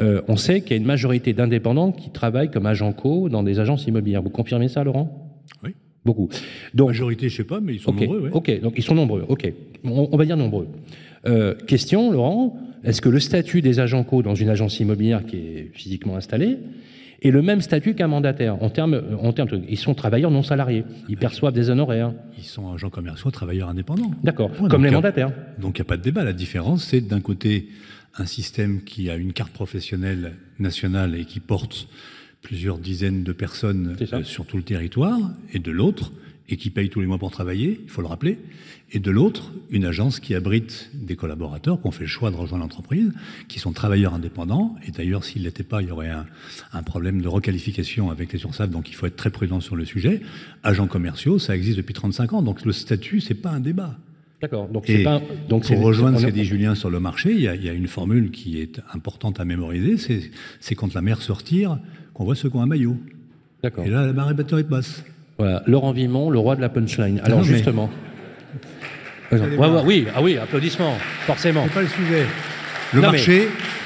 [0.01, 3.43] Euh, on sait qu'il y a une majorité d'indépendants qui travaillent comme agents co dans
[3.43, 4.23] des agences immobilières.
[4.23, 5.45] Vous confirmez ça, Laurent?
[5.63, 5.75] Oui.
[6.05, 6.29] Beaucoup.
[6.75, 8.31] Donc, majorité, je ne sais pas, mais ils sont okay, nombreux.
[8.33, 9.25] Ok, donc ils sont nombreux.
[9.29, 9.53] Ok,
[9.85, 10.69] on, on va dire nombreux.
[11.27, 15.37] Euh, question, Laurent, est-ce que le statut des agents co dans une agence immobilière qui
[15.37, 16.59] est physiquement installée
[17.23, 18.63] et le même statut qu'un mandataire.
[18.63, 20.85] En termes, en termes, ils sont travailleurs non salariés.
[21.09, 22.15] Ils perçoivent des honoraires.
[22.39, 24.11] Ils sont agents commerciaux, travailleurs indépendants.
[24.25, 24.51] D'accord.
[24.61, 25.31] Ouais, Comme les mandataires.
[25.59, 26.25] donc il n'y a pas de débat.
[26.25, 27.69] La différence, c'est d'un côté
[28.17, 31.89] un système qui a une carte professionnelle nationale et qui porte
[32.43, 35.19] plusieurs dizaines de personnes euh, sur tout le territoire,
[35.53, 36.13] et de l'autre,
[36.49, 38.39] et qui paye tous les mois pour travailler, il faut le rappeler,
[38.91, 42.37] et de l'autre, une agence qui abrite des collaborateurs qui ont fait le choix de
[42.37, 43.13] rejoindre l'entreprise,
[43.47, 46.27] qui sont travailleurs indépendants, et d'ailleurs, s'ils ne l'étaient pas, il y aurait un,
[46.73, 49.85] un, problème de requalification avec les URSAF, donc il faut être très prudent sur le
[49.85, 50.21] sujet.
[50.65, 53.97] Agents commerciaux, ça existe depuis 35 ans, donc le statut, c'est pas un débat.
[54.41, 54.69] D'accord.
[54.69, 57.49] Donc, et pas, donc pour rejoindre ce qu'a dit Julien sur le marché, il y,
[57.49, 59.97] a, il y, a, une formule qui est importante à mémoriser,
[60.61, 61.79] c'est quand la mer se retire,
[62.15, 62.97] qu'on voit ceux qui ont un maillot.
[63.63, 63.85] D'accord.
[63.85, 65.05] Et là, la marée batterie basse.
[65.37, 67.21] Voilà, Laurent Vimon, le roi de la punchline.
[67.23, 67.91] Alors non, justement.
[69.31, 71.65] Ouais, ouais, oui, ah oui, applaudissements, forcément.
[71.69, 72.27] C'est pas le sujet.
[72.93, 73.80] Le non, marché, mais...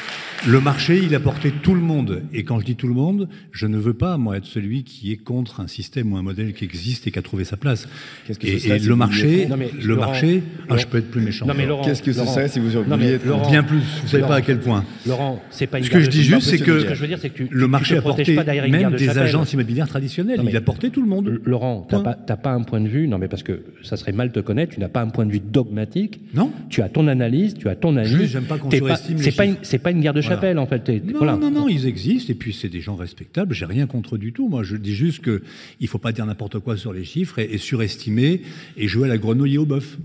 [0.47, 2.23] le marché, il a porté tout le monde.
[2.33, 5.13] Et quand je dis tout le monde, je ne veux pas, moi, être celui qui
[5.13, 7.89] est contre un système ou un modèle qui existe et qui a trouvé sa place.
[8.27, 10.77] Qu'est-ce que et, ce et si le marché, Non, mais le Laurent, marché, Laurent, ah,
[10.77, 11.47] je peux être plus méchant.
[11.47, 13.79] Non, mais Laurent, Qu'est-ce que ce serait si vous non, mais être Laurent, bien plus
[13.79, 14.85] Vous savez Laurent, pas à quel point.
[15.07, 17.09] Laurent, c'est pas une Ce que je dis juste, c'est que, ce que je veux
[17.09, 20.41] dire, c'est que tu, le marché tu a porté pas même des agences immobilières traditionnelles.
[20.47, 21.41] Il a porté tout le monde.
[21.45, 24.31] Laurent, tu n'as pas, un point de vue, non mais parce que ça serait mal
[24.31, 26.21] te connaître, tu n'as pas un point de vue dogmatique.
[26.35, 26.51] Non.
[26.69, 28.11] Tu as ton analyse, tu as ton avis.
[28.11, 30.63] Juste, j'aime pas qu'on surestime C'est pas, c'est pas une guerre de chapelle, voilà.
[30.63, 30.89] en fait.
[30.89, 31.37] Non, voilà.
[31.37, 33.55] non, non, ils existent et puis c'est des gens respectables.
[33.55, 34.49] J'ai rien contre du tout.
[34.49, 35.43] Moi, je dis juste que
[35.81, 38.43] il faut pas dire n'importe quoi sur les chiffres et, et, surestimer
[38.77, 39.99] et jouer à la grenouille et au bœuf.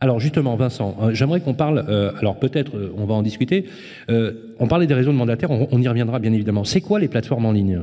[0.00, 1.84] Alors justement, Vincent, euh, j'aimerais qu'on parle.
[1.88, 3.64] Euh, alors peut-être, euh, on va en discuter.
[4.08, 5.50] on parlait des réseaux de mandataires.
[5.50, 6.64] On, on y reviendra bien évidemment.
[6.64, 7.82] C'est quoi les plateformes en ligne?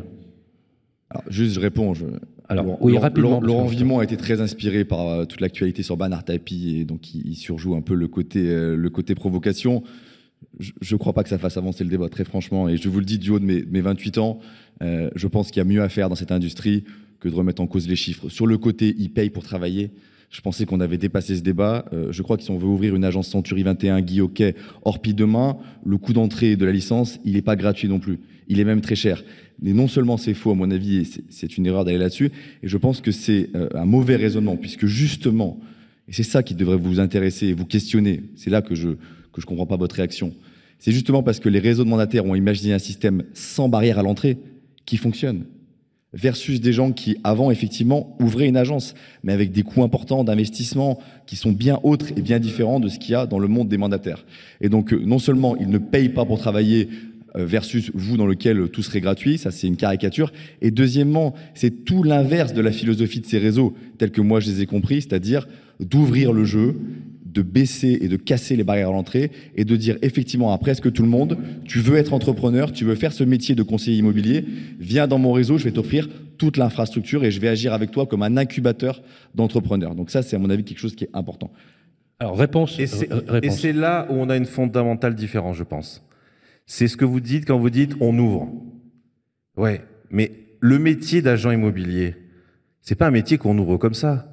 [1.10, 1.93] Alors, juste, je réponds.
[1.93, 2.05] Je...
[2.49, 3.39] Alors, Laurent, oui, rapidement.
[3.41, 7.13] Laurent Vimon a été très inspiré par euh, toute l'actualité sur Bernard Tapie et donc
[7.13, 9.84] il, il surjoue un peu le côté, euh, le côté provocation.
[10.59, 12.69] Je ne crois pas que ça fasse avancer le débat, très franchement.
[12.69, 14.39] Et je vous le dis du haut de mes, mes 28 ans,
[14.81, 16.83] euh, je pense qu'il y a mieux à faire dans cette industrie
[17.19, 18.29] que de remettre en cause les chiffres.
[18.29, 19.91] Sur le côté, ils payent pour travailler.
[20.29, 21.85] Je pensais qu'on avait dépassé ce débat.
[21.93, 25.13] Euh, je crois que si on veut ouvrir une agence Century 21, Guy Hockey, Orpi
[25.13, 28.19] demain, le coût d'entrée de la licence, il n'est pas gratuit non plus.
[28.47, 29.23] Il est même très cher.
[29.61, 32.77] Mais non seulement c'est faux, à mon avis, c'est une erreur d'aller là-dessus, et je
[32.77, 35.59] pense que c'est euh, un mauvais raisonnement, puisque justement,
[36.07, 38.89] et c'est ça qui devrait vous intéresser et vous questionner, c'est là que je
[39.35, 40.33] que je comprends pas votre réaction.
[40.79, 44.03] C'est justement parce que les réseaux de mandataires ont imaginé un système sans barrière à
[44.03, 44.37] l'entrée
[44.85, 45.45] qui fonctionne
[46.13, 48.93] versus des gens qui, avant, effectivement, ouvraient une agence,
[49.23, 52.97] mais avec des coûts importants d'investissement qui sont bien autres et bien différents de ce
[52.97, 54.25] qu'il y a dans le monde des mandataires.
[54.61, 56.87] Et donc, non seulement ils ne payent pas pour travailler
[57.35, 60.31] versus vous dans lequel tout serait gratuit, ça c'est une caricature.
[60.61, 64.49] Et deuxièmement, c'est tout l'inverse de la philosophie de ces réseaux, tels que moi je
[64.49, 65.47] les ai compris, c'est-à-dire
[65.81, 66.79] d'ouvrir le jeu,
[67.35, 70.91] de baisser et de casser les barrières à l'entrée et de dire effectivement à presque
[70.91, 74.45] tout le monde, tu veux être entrepreneur, tu veux faire ce métier de conseiller immobilier,
[74.79, 78.05] viens dans mon réseau, je vais t'offrir toute l'infrastructure et je vais agir avec toi
[78.05, 79.03] comme un incubateur
[79.35, 79.95] d'entrepreneurs.
[79.95, 81.51] Donc ça, c'est à mon avis quelque chose qui est important.
[82.19, 82.79] Alors réponse.
[82.79, 86.07] Et c'est là où on a une fondamentale différence, je pense.
[86.65, 88.49] C'est ce que vous dites quand vous dites on ouvre.
[89.57, 92.15] Ouais, mais le métier d'agent immobilier,
[92.81, 94.31] c'est pas un métier qu'on ouvre comme ça.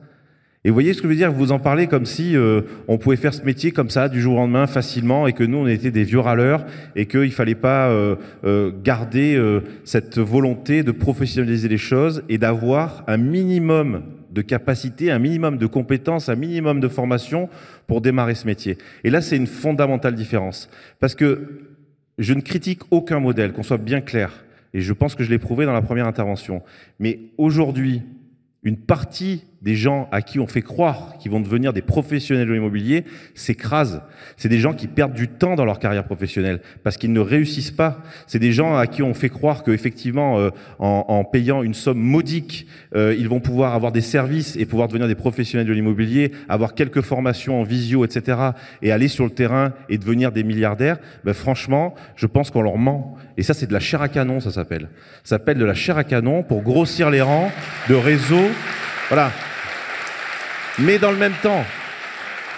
[0.64, 2.96] Et vous voyez ce que je veux dire Vous en parlez comme si euh, on
[2.96, 5.66] pouvait faire ce métier comme ça du jour au lendemain facilement et que nous on
[5.66, 9.40] était des vieux râleurs et qu'il fallait pas euh, euh, garder
[9.84, 15.66] cette volonté de professionnaliser les choses et d'avoir un minimum de capacité, un minimum de
[15.66, 17.48] compétences, un minimum de formation
[17.88, 18.78] pour démarrer ce métier.
[19.02, 20.70] Et là c'est une fondamentale différence
[21.00, 21.72] parce que
[22.18, 24.44] je ne critique aucun modèle, qu'on soit bien clair.
[24.74, 26.62] Et je pense que je l'ai prouvé dans la première intervention.
[26.98, 28.02] Mais aujourd'hui,
[28.62, 32.52] une partie des gens à qui on fait croire qu'ils vont devenir des professionnels de
[32.52, 34.02] l'immobilier s'écrasent.
[34.36, 37.70] C'est des gens qui perdent du temps dans leur carrière professionnelle parce qu'ils ne réussissent
[37.70, 38.02] pas.
[38.26, 42.00] C'est des gens à qui on fait croire qu'effectivement, euh, en, en, payant une somme
[42.00, 46.32] modique, euh, ils vont pouvoir avoir des services et pouvoir devenir des professionnels de l'immobilier,
[46.48, 48.38] avoir quelques formations en visio, etc.,
[48.82, 50.98] et aller sur le terrain et devenir des milliardaires.
[51.24, 53.16] Ben, franchement, je pense qu'on leur ment.
[53.36, 54.88] Et ça, c'est de la chair à canon, ça s'appelle.
[55.22, 57.50] Ça s'appelle de la chair à canon pour grossir les rangs
[57.88, 58.50] de réseaux.
[59.08, 59.30] Voilà.
[60.78, 61.64] Mais dans le même temps,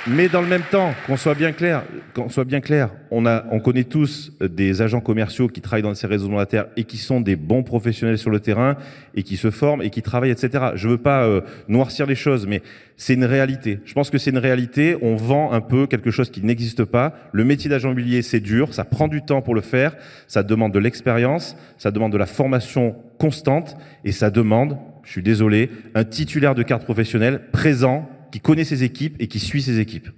[0.07, 1.83] mais dans le même temps, qu'on soit bien clair,
[2.15, 5.95] qu'on soit bien clair, on a, on connaît tous des agents commerciaux qui travaillent dans
[5.95, 8.77] ces réseaux monétaires et qui sont des bons professionnels sur le terrain
[9.15, 10.73] et qui se forment et qui travaillent, etc.
[10.75, 12.63] Je veux pas euh, noircir les choses, mais
[12.97, 13.81] c'est une réalité.
[13.85, 14.97] Je pense que c'est une réalité.
[15.03, 17.15] On vend un peu quelque chose qui n'existe pas.
[17.33, 19.97] Le métier d'agent immobilier, c'est dur, ça prend du temps pour le faire,
[20.29, 25.23] ça demande de l'expérience, ça demande de la formation constante et ça demande, je suis
[25.23, 29.79] désolé, un titulaire de carte professionnelle présent qui connaît ses équipes et qui suit ses
[29.79, 30.09] équipes.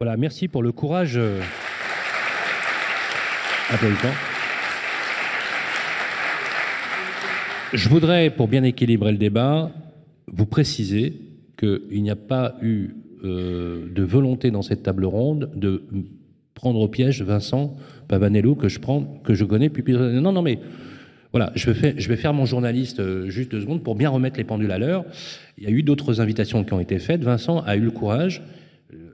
[0.00, 1.16] Voilà, merci pour le courage.
[1.16, 1.40] Euh,
[7.72, 9.70] Je voudrais, pour bien équilibrer le débat,
[10.26, 11.14] vous préciser
[11.58, 12.90] qu'il n'y a pas eu
[13.24, 15.82] euh, de volonté dans cette table ronde de
[16.54, 17.76] prendre au piège Vincent
[18.08, 19.94] Pavanello que je prends, que je connais depuis.
[19.94, 20.58] Non, non, mais
[21.32, 24.70] voilà, je vais, faire, mon journaliste euh, juste deux secondes pour bien remettre les pendules
[24.70, 25.04] à l'heure.
[25.56, 27.24] Il y a eu d'autres invitations qui ont été faites.
[27.24, 28.42] Vincent a eu le courage,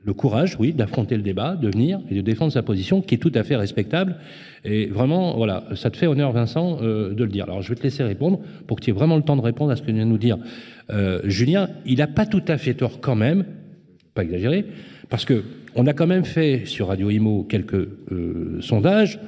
[0.04, 3.18] le courage, oui, d'affronter le débat, de venir et de défendre sa position, qui est
[3.18, 4.16] tout à fait respectable.
[4.64, 7.44] Et vraiment, voilà, ça te fait honneur, Vincent, euh, de le dire.
[7.44, 9.70] Alors, je vais te laisser répondre pour que tu aies vraiment le temps de répondre
[9.70, 10.38] à ce que vient nous dire
[10.90, 11.68] euh, Julien.
[11.86, 13.44] Il n'a pas tout à fait tort quand même,
[14.14, 14.64] pas exagéré,
[15.08, 15.44] parce que
[15.76, 17.88] on a quand même fait sur Radio Imo quelques
[18.60, 19.20] sondages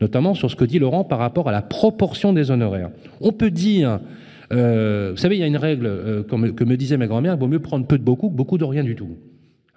[0.00, 2.90] notamment sur ce que dit Laurent par rapport à la proportion des honoraires.
[3.20, 4.00] On peut dire,
[4.52, 7.40] euh, vous savez, il y a une règle euh, que me disait ma grand-mère, il
[7.40, 9.16] vaut mieux prendre peu de beaucoup que beaucoup de rien du tout.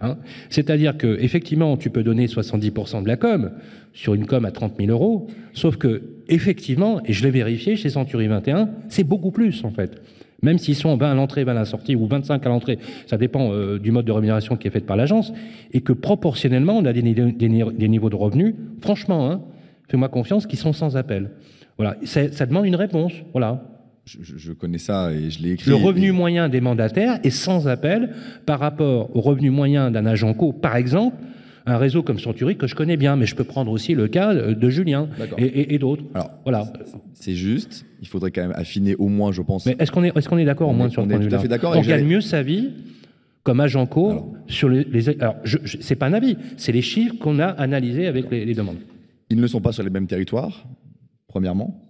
[0.02, 0.18] Hein
[0.50, 3.52] C'est-à-dire que effectivement, tu peux donner 70% de la com
[3.94, 7.90] sur une com à 30 000 euros, sauf que effectivement, et je l'ai vérifié chez
[7.90, 10.02] Century 21, c'est beaucoup plus en fait.
[10.42, 13.18] Même s'ils sont 20 à l'entrée, 20 à la sortie, ou 25 à l'entrée, ça
[13.18, 15.34] dépend euh, du mode de rémunération qui est fait par l'agence,
[15.74, 19.42] et que proportionnellement, on a des, des niveaux de revenus, franchement, hein,
[19.90, 21.32] fais-moi confiance, qui sont sans appel.
[21.78, 23.14] Voilà, ça demande une réponse.
[23.32, 23.64] Voilà.
[24.06, 25.70] Je, connais ça et je l'ai écrit.
[25.70, 28.10] Le revenu moyen des mandataires est sans appel
[28.46, 31.16] par rapport au revenu moyen d'un agent co, par exemple,
[31.68, 34.34] un réseau comme Century que je connais bien, mais je peux prendre aussi le cas
[34.34, 36.04] de Julien et, d'autres.
[36.16, 36.74] Alors, voilà.
[37.14, 39.66] C'est juste, il faudrait quand même affiner au moins, je pense.
[39.68, 41.82] Mais est-ce qu'on est, est, est d'accord au moins sur ce point de vue On
[41.82, 42.70] gagne mieux sa vie
[43.44, 45.10] comme agent co sur les.
[45.22, 48.78] alors, c'est pas un avis, c'est les chiffres qu'on a analysés avec les demandes.
[49.30, 50.66] Ils ne sont pas sur les mêmes territoires,
[51.28, 51.86] premièrement.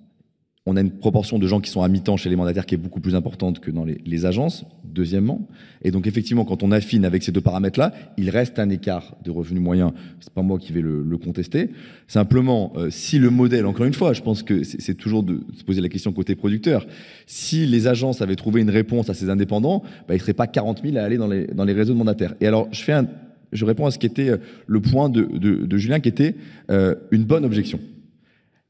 [0.65, 2.77] On a une proportion de gens qui sont à mi-temps chez les mandataires qui est
[2.77, 5.47] beaucoup plus importante que dans les, agences, deuxièmement.
[5.81, 9.31] Et donc, effectivement, quand on affine avec ces deux paramètres-là, il reste un écart de
[9.31, 9.93] revenus moyens.
[10.19, 11.71] C'est pas moi qui vais le, contester.
[12.07, 15.63] Simplement, euh, si le modèle, encore une fois, je pense que c'est toujours de se
[15.63, 16.85] poser la question côté producteur.
[17.25, 20.47] Si les agences avaient trouvé une réponse à ces indépendants, bah, ils ne seraient pas
[20.47, 22.35] 40 000 à aller dans les, dans les réseaux de mandataires.
[22.41, 23.07] Et alors, je fais un,
[23.51, 26.35] je réponds à ce qui était euh, le point de, Julien, qui était
[26.69, 27.79] euh, une bonne objection.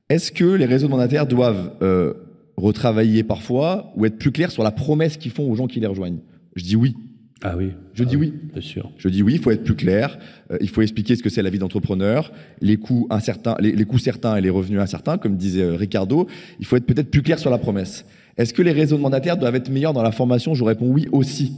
[0.09, 2.13] Est-ce que les réseaux de mandataires doivent euh,
[2.57, 5.87] retravailler parfois ou être plus clairs sur la promesse qu'ils font aux gens qui les
[5.87, 6.19] rejoignent?
[6.55, 6.95] Je dis oui.
[7.41, 7.71] Ah oui.
[7.93, 8.33] Je dis ah oui.
[8.51, 8.91] Bien sûr.
[8.97, 10.17] Je dis oui, il faut être plus clair.
[10.59, 14.35] il faut expliquer ce que c'est la vie d'entrepreneur, les coûts incertains, les, coûts certains
[14.35, 16.27] et les revenus incertains, comme disait Ricardo.
[16.59, 18.05] Il faut être peut-être plus clair sur la promesse.
[18.35, 20.53] Est-ce que les réseaux de mandataires doivent être meilleurs dans la formation?
[20.53, 21.53] Je réponds oui aussi.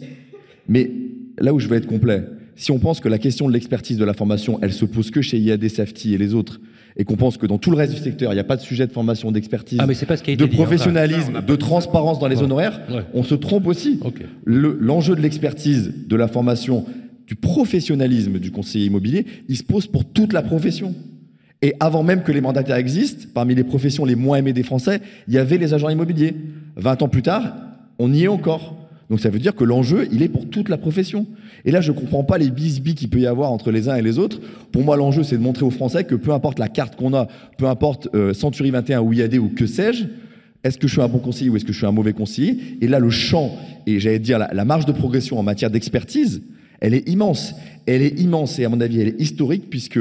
[0.67, 0.91] Mais
[1.39, 2.25] là où je vais être complet,
[2.61, 5.23] si on pense que la question de l'expertise de la formation, elle se pose que
[5.23, 6.61] chez IAD Safety et les autres,
[6.95, 8.61] et qu'on pense que dans tout le reste du secteur, il n'y a pas de
[8.61, 10.47] sujet de formation, d'expertise, ah, de hein.
[10.47, 12.79] professionnalisme, de transparence dans les honoraires,
[13.15, 13.99] on se trompe aussi.
[14.45, 16.85] L'enjeu de l'expertise, de la formation,
[17.25, 20.93] du professionnalisme du conseiller immobilier, il se pose pour toute la profession.
[21.63, 25.01] Et avant même que les mandataires existent, parmi les professions les moins aimées des Français,
[25.27, 26.35] il y avait les agents immobiliers.
[26.75, 27.55] 20 ans plus tard,
[27.97, 28.80] on y est encore.
[29.11, 31.27] Donc ça veut dire que l'enjeu, il est pour toute la profession.
[31.65, 33.95] Et là, je ne comprends pas les bisbis qu'il peut y avoir entre les uns
[33.95, 34.39] et les autres.
[34.71, 37.27] Pour moi, l'enjeu, c'est de montrer aux Français que peu importe la carte qu'on a,
[37.57, 40.05] peu importe euh, Century 21 ou IAD ou que sais-je,
[40.63, 42.57] est-ce que je suis un bon conseiller ou est-ce que je suis un mauvais conseiller?
[42.79, 43.51] Et là, le champ,
[43.85, 46.41] et j'allais dire la, la marge de progression en matière d'expertise,
[46.79, 47.53] elle est immense.
[47.87, 49.99] Elle est immense et à mon avis, elle est historique puisque,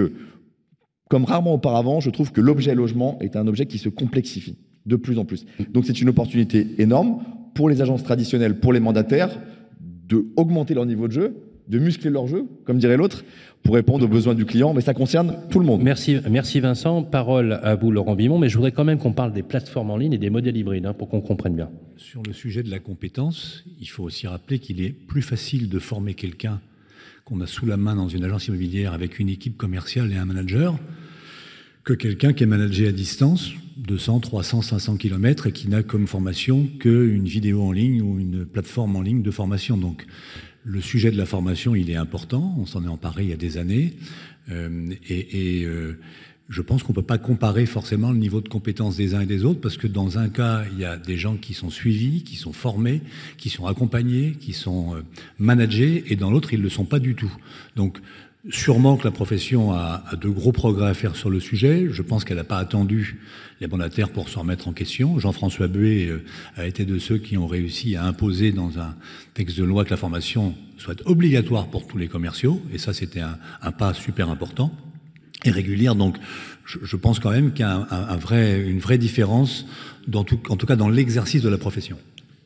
[1.09, 4.95] comme rarement auparavant, je trouve que l'objet logement est un objet qui se complexifie de
[4.95, 5.47] plus en plus.
[5.73, 9.31] Donc c'est une opportunité énorme pour les agences traditionnelles, pour les mandataires,
[10.09, 11.37] de augmenter leur niveau de jeu,
[11.69, 13.25] de muscler leur jeu, comme dirait l'autre,
[13.63, 15.83] pour répondre aux besoins du client, mais ça concerne tout le monde.
[15.83, 17.05] Merci, merci Vincent.
[17.05, 19.97] Parole à vous, Laurent Bimon, mais je voudrais quand même qu'on parle des plateformes en
[19.97, 21.71] ligne et des modèles hybrides, hein, pour qu'on comprenne bien.
[21.97, 25.79] Sur le sujet de la compétence, il faut aussi rappeler qu'il est plus facile de
[25.79, 26.61] former quelqu'un
[27.25, 30.25] qu'on a sous la main dans une agence immobilière avec une équipe commerciale et un
[30.25, 30.77] manager
[31.91, 36.07] que quelqu'un qui est managé à distance, 200, 300, 500 km, et qui n'a comme
[36.07, 39.77] formation qu'une vidéo en ligne ou une plateforme en ligne de formation.
[39.77, 40.07] Donc,
[40.63, 42.55] le sujet de la formation, il est important.
[42.59, 43.95] On s'en est emparé il y a des années.
[44.51, 45.99] Euh, et, euh,
[46.49, 49.27] je pense qu'on ne peut pas comparer forcément le niveau de compétence des uns et
[49.27, 52.23] des autres, parce que dans un cas, il y a des gens qui sont suivis,
[52.23, 53.03] qui sont formés,
[53.37, 55.01] qui sont accompagnés, qui sont euh,
[55.39, 57.33] managés, et dans l'autre, ils ne le sont pas du tout.
[57.75, 58.01] Donc,
[58.49, 61.89] Sûrement que la profession a, de gros progrès à faire sur le sujet.
[61.91, 63.21] Je pense qu'elle n'a pas attendu
[63.61, 65.19] les mandataires pour se remettre en question.
[65.19, 66.25] Jean-François Buet euh,
[66.57, 68.97] a été de ceux qui ont réussi à imposer dans un
[69.35, 72.63] texte de loi que la formation soit obligatoire pour tous les commerciaux.
[72.73, 74.73] Et ça, c'était un, pas super important
[75.45, 75.95] et régulière.
[75.95, 76.17] Donc,
[76.65, 79.67] je, pense quand même qu'il y a une vraie différence,
[80.09, 81.99] dans tout, en tout cas dans l'exercice de la profession.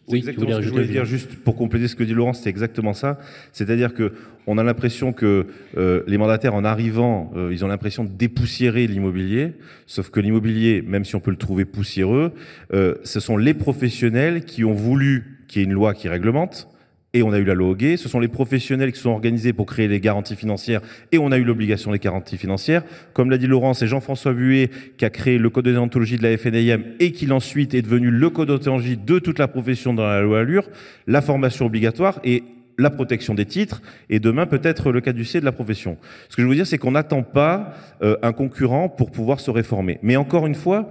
[0.08, 2.50] Oui, exactement ce que je voulais dire, juste pour compléter ce que dit Laurent, c'est
[2.50, 3.18] exactement ça.
[3.52, 4.12] C'est-à-dire que
[4.46, 5.46] on a l'impression que
[5.78, 9.54] euh, les mandataires, en arrivant, euh, ils ont l'impression de dépoussiérer l'immobilier,
[9.86, 12.32] sauf que l'immobilier, même si on peut le trouver poussiéreux,
[12.74, 16.68] euh, ce sont les professionnels qui ont voulu qu'il y ait une loi qui réglemente,
[17.14, 17.96] et on a eu la loi Hoguet.
[17.96, 21.38] Ce sont les professionnels qui sont organisés pour créer les garanties financières et on a
[21.38, 22.82] eu l'obligation des garanties financières.
[23.14, 26.36] Comme l'a dit Laurent, c'est Jean-François Buet qui a créé le code de de la
[26.36, 30.06] FNIM et qui ensuite est devenu le code de déontologie de toute la profession dans
[30.06, 30.68] la loi Allure,
[31.06, 32.42] la formation obligatoire et
[32.78, 35.96] la protection des titres et demain peut-être le caducé de la profession.
[36.28, 39.50] Ce que je veux dire, c'est qu'on n'attend pas euh, un concurrent pour pouvoir se
[39.50, 39.98] réformer.
[40.02, 40.90] Mais encore une fois,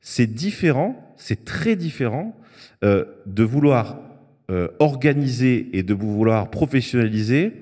[0.00, 2.38] c'est différent, c'est très différent
[2.84, 3.98] euh, de vouloir
[4.50, 7.52] euh, organiser et de vouloir professionnaliser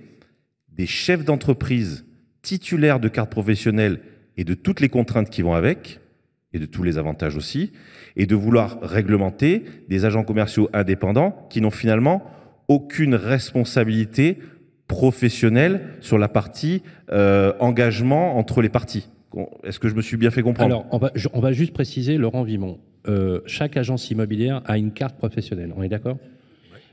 [0.68, 2.04] des chefs d'entreprise
[2.42, 4.00] titulaires de cartes professionnelles
[4.36, 6.00] et de toutes les contraintes qui vont avec,
[6.52, 7.72] et de tous les avantages aussi,
[8.16, 12.22] et de vouloir réglementer des agents commerciaux indépendants qui n'ont finalement
[12.68, 14.38] aucune responsabilité
[14.86, 19.08] professionnelle sur la partie euh, engagement entre les parties.
[19.64, 20.74] Est-ce que je me suis bien fait comprendre?
[20.74, 24.92] Alors, on va, on va juste préciser, Laurent Vimon, euh, chaque agence immobilière a une
[24.92, 26.18] carte professionnelle, on est d'accord?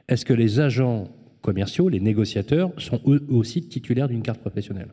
[0.08, 1.10] Est-ce que les agents
[1.42, 4.90] commerciaux, les négociateurs, sont eux aussi titulaires d'une carte professionnelle?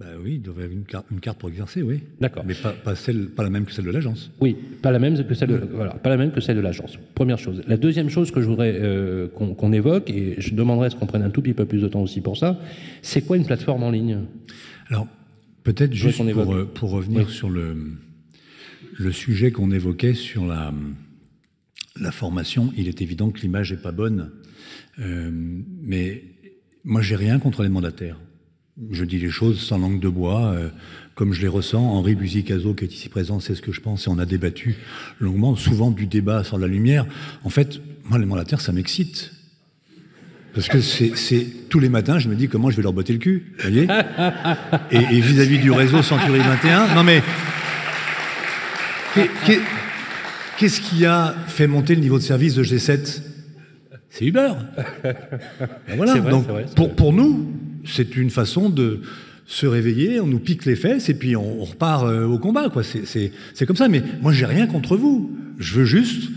[0.00, 2.00] Ben oui, ils doivent avoir une carte, une carte pour exercer, oui.
[2.20, 2.42] D'accord.
[2.46, 4.30] Mais pas, pas, celle, pas la même que celle de l'agence.
[4.40, 6.98] Oui, pas la même que celle de, voilà, pas la même que celle de l'agence.
[7.14, 7.62] Première chose.
[7.66, 10.96] La deuxième chose que je voudrais euh, qu'on qu évoque, et je demanderais à ce
[10.96, 12.58] qu'on prenne un tout petit peu plus de temps aussi pour ça,
[13.02, 14.20] c'est quoi une plateforme en ligne?
[14.88, 15.06] Alors,
[15.64, 17.32] peut-être juste pour, euh, pour, revenir oui.
[17.34, 17.76] sur le,
[18.98, 20.72] le sujet qu'on évoquait sur la,
[22.00, 24.30] la formation, il est évident que l'image n'est pas bonne.
[25.00, 25.30] Euh,
[25.82, 26.24] mais
[26.84, 28.18] moi, j'ai rien contre les mandataires.
[28.90, 30.68] Je dis les choses sans langue de bois, euh,
[31.14, 31.82] comme je les ressens.
[31.82, 34.76] Henri Buzicazo, qui est ici présent, c'est ce que je pense, et on a débattu
[35.18, 37.06] longuement, souvent du débat sur la lumière.
[37.44, 39.32] En fait, moi, les mandataires, ça m'excite.
[40.54, 43.20] Parce que c'est tous les matins, je me dis comment je vais leur botter le
[43.20, 43.86] cul, voyez?
[44.90, 47.22] Et vis-à-vis -vis du réseau Century 21, non mais
[50.56, 53.22] qu'est-ce qui a fait monter le niveau de service de G7
[54.10, 54.52] c'est Uber.
[55.02, 56.14] Ben voilà.
[56.16, 57.46] Vrai, Donc, vrai, pour, pour nous,
[57.84, 59.00] c'est une façon de
[59.46, 62.68] se réveiller, on nous pique les fesses et puis on, on repart euh, au combat.
[62.68, 62.82] Quoi.
[62.84, 63.88] C'est, comme ça.
[63.88, 65.30] Mais moi, j'ai rien contre vous.
[65.58, 66.30] Je veux juste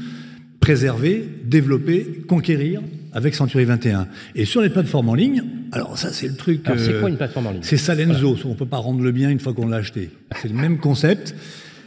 [0.59, 2.81] préserver, développer, conquérir
[3.13, 4.07] avec Century 21.
[4.33, 6.61] Et sur les plateformes en ligne, alors ça, c'est le truc.
[6.77, 7.61] C'est quoi une plateforme en ligne?
[7.63, 8.35] C'est Salenzo.
[8.45, 10.09] On ne peut pas rendre le bien une fois qu'on l'a acheté.
[10.41, 11.35] C'est le même concept.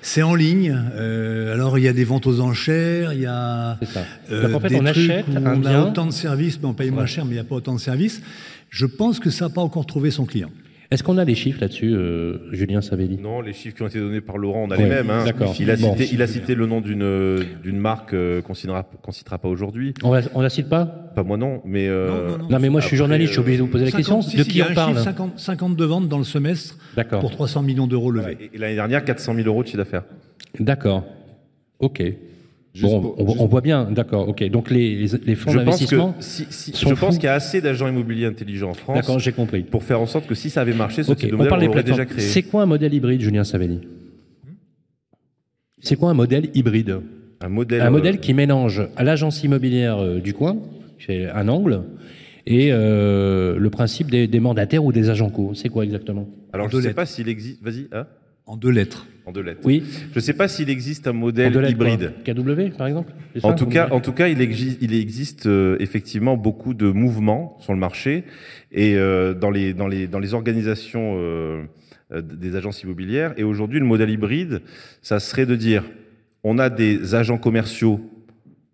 [0.06, 0.72] C'est en ligne.
[0.94, 3.76] Euh, alors il y a des ventes aux enchères, il y a
[4.30, 5.82] euh, en fait, des on trucs achète où un on bien.
[5.82, 6.94] a autant de services, mais on paye ouais.
[6.94, 8.22] moins cher, mais il n'y a pas autant de services.
[8.70, 10.50] Je pense que ça n'a pas encore trouvé son client.
[10.90, 13.18] Est-ce qu'on a des chiffres là-dessus, euh, Julien Savelli?
[13.18, 15.10] Non, les chiffres qui ont été donnés par Laurent, on a ouais, les mêmes.
[15.10, 15.24] Hein.
[15.58, 19.38] Il, a cité, il a cité le nom d'une d'une marque euh, qu'on ne citera
[19.38, 19.94] pas aujourd'hui.
[20.04, 20.86] On, la, on la cite pas?
[20.86, 23.32] Pas moi non, mais euh, non, non, non, non, mais moi je suis journaliste, je
[23.32, 24.22] suis obligé de vous poser 50, la question.
[24.22, 24.98] Si, de si, qui on parle?
[24.98, 26.78] 50, 52 ventes dans le semestre
[27.20, 28.36] pour 300 millions d'euros levés.
[28.38, 30.04] Ouais, et l'année dernière, 400 000 euros de chiffre d'affaires.
[30.60, 31.04] D'accord.
[31.80, 32.02] Ok.
[32.76, 33.40] Juste bon, pour, on, juste...
[33.40, 34.44] on, voit bien, d'accord, ok.
[34.50, 36.14] Donc les, fonds d'investissement.
[36.20, 38.96] Si, si, je pense qu'il y a assez d'agents immobiliers intelligents en France.
[38.96, 39.62] D'accord, j'ai compris.
[39.62, 41.56] Pour faire en sorte que si ça avait marché, ce okay, type de modèle, on,
[41.56, 42.20] on l'aurait déjà créé.
[42.20, 43.80] C'est quoi un modèle hybride, Julien Savelli
[45.80, 47.00] C'est quoi un modèle hybride
[47.40, 47.80] Un modèle.
[47.80, 50.58] Un modèle qui mélange à l'agence immobilière euh, du coin,
[50.98, 51.82] qui fait un angle,
[52.44, 55.54] et euh, le principe des, des, mandataires ou des agents co.
[55.54, 57.62] C'est quoi exactement Alors, je ne sais pas s'il existe.
[57.62, 57.88] Vas-y.
[57.90, 58.06] Hein
[58.46, 59.06] en deux lettres.
[59.26, 59.60] En deux lettres.
[59.64, 59.82] Oui.
[60.12, 62.12] Je ne sais pas s'il existe un modèle En deux lettres, hybride.
[62.24, 62.34] quoi.
[62.34, 65.76] KW, par exemple En ça, tout cas, en tout cas, il existe, il existe euh,
[65.80, 68.24] effectivement beaucoup de mouvements sur le marché
[68.70, 71.64] et euh, dans les dans les dans les organisations euh,
[72.12, 73.34] euh, des agences immobilières.
[73.36, 74.62] Et aujourd'hui, le modèle hybride,
[75.02, 75.82] ça serait de dire,
[76.44, 78.00] on a des agents commerciaux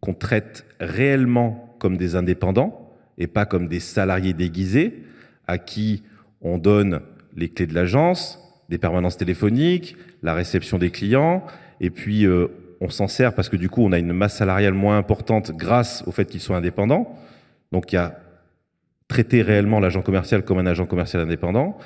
[0.01, 5.03] qu'on traite réellement comme des indépendants et pas comme des salariés déguisés
[5.47, 6.03] à qui
[6.43, 7.01] on donne
[7.37, 11.45] les clés de l'agence, des permanences téléphoniques, la réception des clients,
[11.81, 12.49] et puis euh,
[12.81, 16.03] on s'en sert parce que du coup on a une masse salariale moins importante grâce
[16.07, 17.19] au fait qu'ils soient indépendants.
[17.71, 18.19] Donc il y a
[19.09, 21.79] traiter réellement l'agent commercial comme un agent commercial indépendant,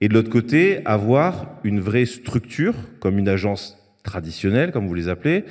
[0.00, 5.08] et de l'autre côté avoir une vraie structure comme une agence traditionnelle, comme vous les
[5.08, 5.44] appelez,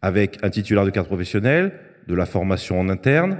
[0.00, 1.72] avec un titulaire de carte professionnelle,
[2.06, 3.36] de la formation en interne.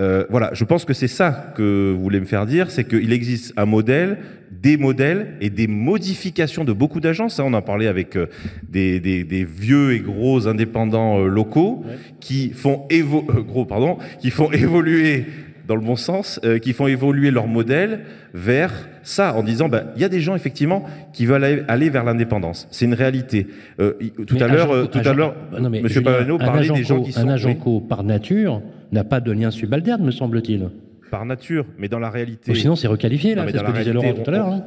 [0.00, 3.12] Euh, voilà, je pense que c'est ça que vous voulez me faire dire, c'est qu'il
[3.12, 4.18] existe un modèle,
[4.62, 7.38] des modèles et des modifications de beaucoup d'agences.
[7.38, 8.26] On en parlait avec euh,
[8.68, 11.84] des, des- des vieux et gros indépendants euh, locaux
[12.20, 15.24] qui font évo- euh, gros, pardon, qui font évoluer
[15.66, 18.00] dans le bon sens, euh, qui font évoluer leur modèle
[18.34, 18.72] vers
[19.04, 22.02] ça, en disant, bah, il y a des gens effectivement qui veulent aller, aller vers
[22.04, 22.66] l'indépendance.
[22.72, 23.46] C'est une réalité.
[23.78, 23.92] Euh,
[24.26, 25.36] tout à l'heure, agent- tout à l'heure,
[25.84, 29.20] Monsieur Pavano parlait des gens co- qui sont Un agent co, par nature, n'a pas
[29.20, 30.68] de lien subalterne, me semble-t-il.
[31.10, 32.52] Par nature, mais dans la réalité.
[32.52, 34.46] Ou sinon, c'est requalifié, là, c'est ce que la disait Laurent tout à l'heure.
[34.48, 34.64] on- hein.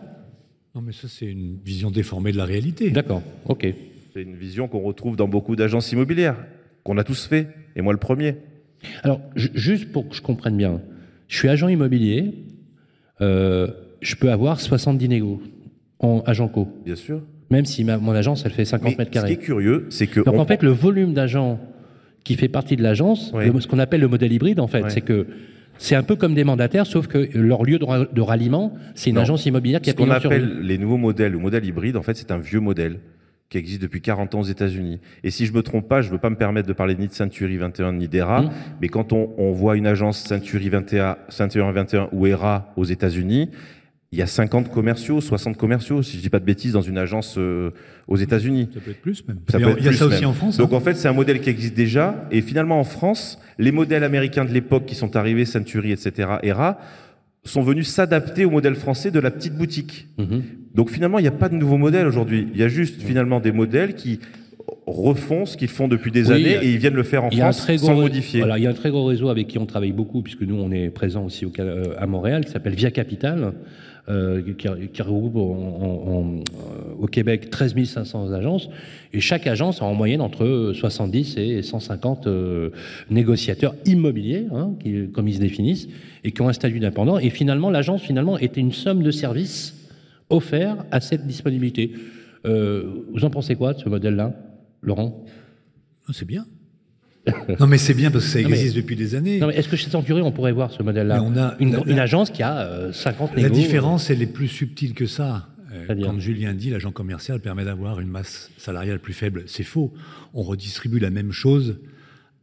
[0.76, 2.90] Non, mais ça, c'est une vision déformée de la réalité.
[2.90, 3.68] D'accord, ok.
[4.14, 6.36] C'est une vision qu'on retrouve dans beaucoup d'agences immobilières,
[6.84, 8.36] qu'on a tous fait, et moi le premier.
[9.04, 10.82] Alors, ju- juste pour que je comprenne bien,
[11.28, 12.34] je suis agent immobilier,
[13.22, 13.68] euh,
[14.02, 15.42] je peux avoir 70 négos
[16.00, 17.22] en agent co, Bien sûr.
[17.50, 19.32] même si ma- mon agence, elle fait 50 Mais mètres ce qui carrés.
[19.34, 21.60] est curieux, c'est que Donc on- en fait, le volume d'agents
[22.24, 25.28] qui fait partie de l'agence, ce qu'on appelle le modèle hybride, en fait, c'est que
[25.78, 29.10] c'est un peu comme des mandataires, sauf que leur lieu de, ra- de ralliement, c'est
[29.10, 29.22] une Non.
[29.24, 30.36] agence immobilière qui ce a qu'on sur rue.
[30.38, 33.00] appelle les nouveaux modèles, le modèle hybride, en fait, c'est un vieux modèle
[33.50, 35.00] qui existe depuis 40 ans aux États-Unis.
[35.24, 37.14] Et si je me trompe pas, je veux pas me permettre de parler ni de
[37.14, 38.50] Century 21 ni d'ERA, Mmh.
[38.82, 43.50] mais quand on, on voit une agence Century 21, Century 21 ou ERA aux États-Unis,
[44.14, 47.00] il y a 50 commerciaux, 60 commerciaux, si je dis pas de bêtises, dans une
[47.00, 47.72] agence euh,
[48.08, 48.70] aux États-Unis.
[48.72, 49.40] Ça peut être plus même.
[49.50, 50.30] Ça il être y a plus ça aussi même.
[50.30, 50.58] en France.
[50.58, 50.76] Donc hein.
[50.76, 52.28] en fait, c'est un modèle qui existe déjà.
[52.30, 56.78] Et finalement, en France, les modèles américains de l'époque qui sont arrivés, Century, etc., ERA,
[57.44, 60.08] sont venus s'adapter au modèle français de la petite boutique.
[60.20, 60.44] Mhm.
[60.76, 62.48] Donc finalement, il n'y a pas de nouveau modèle aujourd'hui.
[62.54, 64.20] Il y a juste finalement des modèles qui
[64.88, 67.32] refont ce qu'ils font depuis des Oui, années a- et ils viennent le faire en
[67.32, 68.40] France sans modifier.
[68.42, 70.56] Voilà, il y a un très gros réseau avec qui on travaille beaucoup, puisque nous,
[70.56, 73.54] on est présent aussi au euh, à Montréal, qui s'appelle Via Capital,
[74.10, 76.42] euh, qui, qui regroupe en- en- en- euh,
[77.00, 78.70] au Québec 13 500 agences.
[79.14, 82.70] Et chaque agence a en moyenne entre 70 et 150 euh,
[83.10, 85.88] négociateurs immobiliers, hein, qui, comme ils se définissent,
[86.24, 87.18] et qui ont un statut d'indépendant.
[87.18, 89.74] Et finalement, l'agence finalement était une somme de services
[90.30, 91.92] offerts à cette disponibilité.
[92.46, 94.34] Euh, vous en pensez quoi de ce modèle-là,
[94.84, 95.26] Laurent
[96.08, 96.46] Ah, C'est bien.
[97.60, 99.40] non, mais c'est bien parce que ça mais- existe depuis des années.
[99.40, 101.84] Non, mais est-ce que chez Century, on pourrait voir ce modèle-là on a- une, la-
[101.86, 105.06] une la- agence qui a euh, 50 La négos, différence, elle est plus subtile que
[105.06, 105.48] ça.
[105.72, 109.94] Euh, Quand Julien dit l'agent commercial permet d'avoir une masse salariale plus faible, c'est faux.
[110.34, 111.80] On redistribue la même chose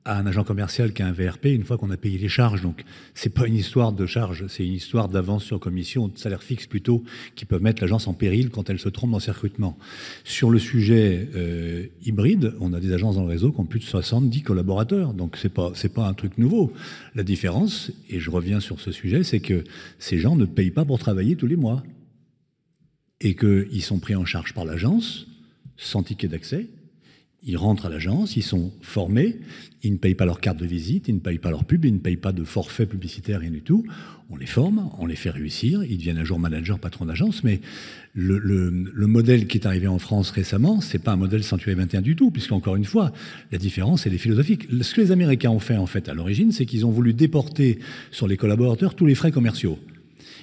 [0.05, 2.62] à un agent commercial qu'à un VRP une fois qu'on a payé les charges.
[2.62, 2.84] Donc,
[3.14, 6.66] c'est pas une histoire de charges, c'est une histoire d'avance sur commission, de salaire fixe
[6.66, 9.76] plutôt, qui peuvent mettre l'agence en péril quand elle se trompe dans ses recrutements.
[10.24, 13.80] Sur le sujet euh, hybride, on a des agences dans le réseau qui ont plus
[13.80, 15.12] de 70 collaborateurs.
[15.12, 16.72] Donc, c'est pas, pas un truc nouveau.
[17.14, 19.64] La différence, et je reviens sur ce sujet, c'est que
[19.98, 21.82] ces gens ne payent pas pour travailler tous les mois
[23.20, 25.26] et qu'ils sont pris en charge par l'agence,
[25.76, 26.68] sans ticket d'accès.
[27.43, 29.36] Ils rentrent à l'agence, ils sont formés,
[29.82, 31.95] ils ne payent pas leur carte de visite, ils ne payent pas leur pub, ils
[31.95, 33.82] ne payent pas de forfait publicitaire, rien du tout.
[34.28, 37.61] On les forme, on les fait réussir, ils deviennent un jour manager, patron d'agence, mais
[38.12, 41.74] le, le- le modèle qui est arrivé en France récemment, c'est pas un modèle Century
[41.74, 43.11] 21 du tout, puisqu'encore une fois,
[43.53, 44.68] la différence, elle est philosophique.
[44.82, 47.78] Ce que les Américains ont fait, en fait, à l'origine, c'est qu'ils ont voulu déporter
[48.11, 49.78] sur les collaborateurs tous les frais commerciaux.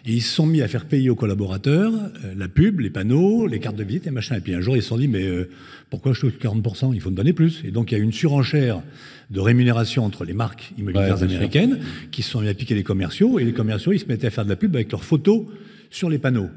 [0.06, 1.91] Et ils se sont mis à faire payer aux collaborateurs
[2.24, 4.36] euh, la pub, les panneaux, les cartes de visite et machin.
[4.36, 5.50] Et puis un jour, ils se sont dit, mais euh,
[5.89, 7.62] pourquoi je touche 40% Il faut me donner plus.
[7.66, 8.82] Et donc, il y a eu une surenchère
[9.30, 11.36] de rémunération entre les marques immobilières Ouais, bien sûr.
[11.38, 11.80] américaines
[12.12, 13.39] qui se sont mis à piquer les commerciaux.
[13.39, 15.45] Et les commerciaux, ils se mettaient à faire de la pub avec leurs photos
[15.89, 16.50] sur les panneaux.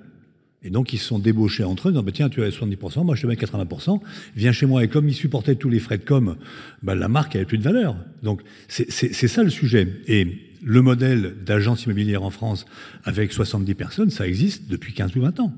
[0.63, 3.03] Et donc, ils se sont débauchés entre eux, en disant, bah, tiens, tu as 70%,
[3.03, 3.99] moi je te mets 80%,
[4.37, 4.85] viens chez moi.
[4.85, 6.37] Et comme ils supportaient tous les frais de com,
[6.83, 7.97] bah, la marque avait plus de valeur.
[8.23, 8.91] Donc, c'est
[9.29, 9.89] ça le sujet.
[10.07, 10.27] Et
[10.63, 12.67] le modèle d'agence immobilière en France
[13.05, 15.53] avec 70 personnes, ça existe depuis 15 ou 20 ans.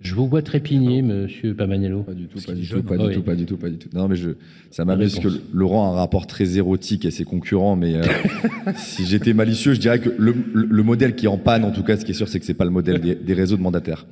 [0.00, 2.02] Je vous vois trépigner, monsieur Pamanello.
[2.02, 2.80] Pas du tout, pas du tout, hein.
[2.80, 3.22] du tout, Oui.
[3.24, 3.88] pas du tout, pas du tout.
[3.94, 4.30] Non, mais je,
[4.72, 5.28] ça m'amuse que.
[5.52, 8.02] Laurent a un rapport très érotique à ses concurrents, mais euh,
[8.76, 11.70] si j'étais malicieux, je dirais que le, le- le modèle qui est en panne, en
[11.70, 13.56] tout cas, ce qui est sûr, c'est que c'est pas le modèle des, des réseaux
[13.56, 14.06] de mandataires.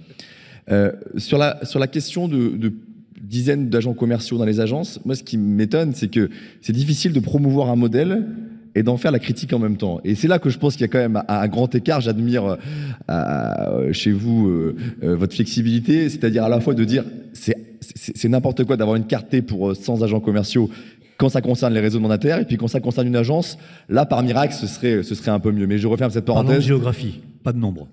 [0.71, 2.73] Euh, sur, la, sur la question de, de-
[3.21, 5.01] dizaines d'agents commerciaux dans les agences.
[5.05, 6.31] Moi, ce qui m'étonne, c'est que
[6.61, 8.27] c'est difficile de promouvoir un modèle
[8.75, 10.01] et d'en faire la critique en même temps.
[10.05, 12.01] Et c'est là que je pense qu'il y a quand même un, grand écart.
[12.01, 12.57] J'admire
[13.11, 18.65] euh, chez vous euh, euh, votre flexibilité, c'est-à-dire à la fois de dire c'est n'importe
[18.65, 20.71] quoi d'avoir une carte T pour 100 agents commerciaux
[21.17, 23.59] quand ça concerne les réseaux mandataires, et puis quand ça concerne une agence,
[23.91, 25.67] là, par miracle, ce serait, ce serait un peu mieux.
[25.67, 26.47] Mais je referme cette parenthèse.
[26.47, 27.89] Parlons de géographie, pas de nombre.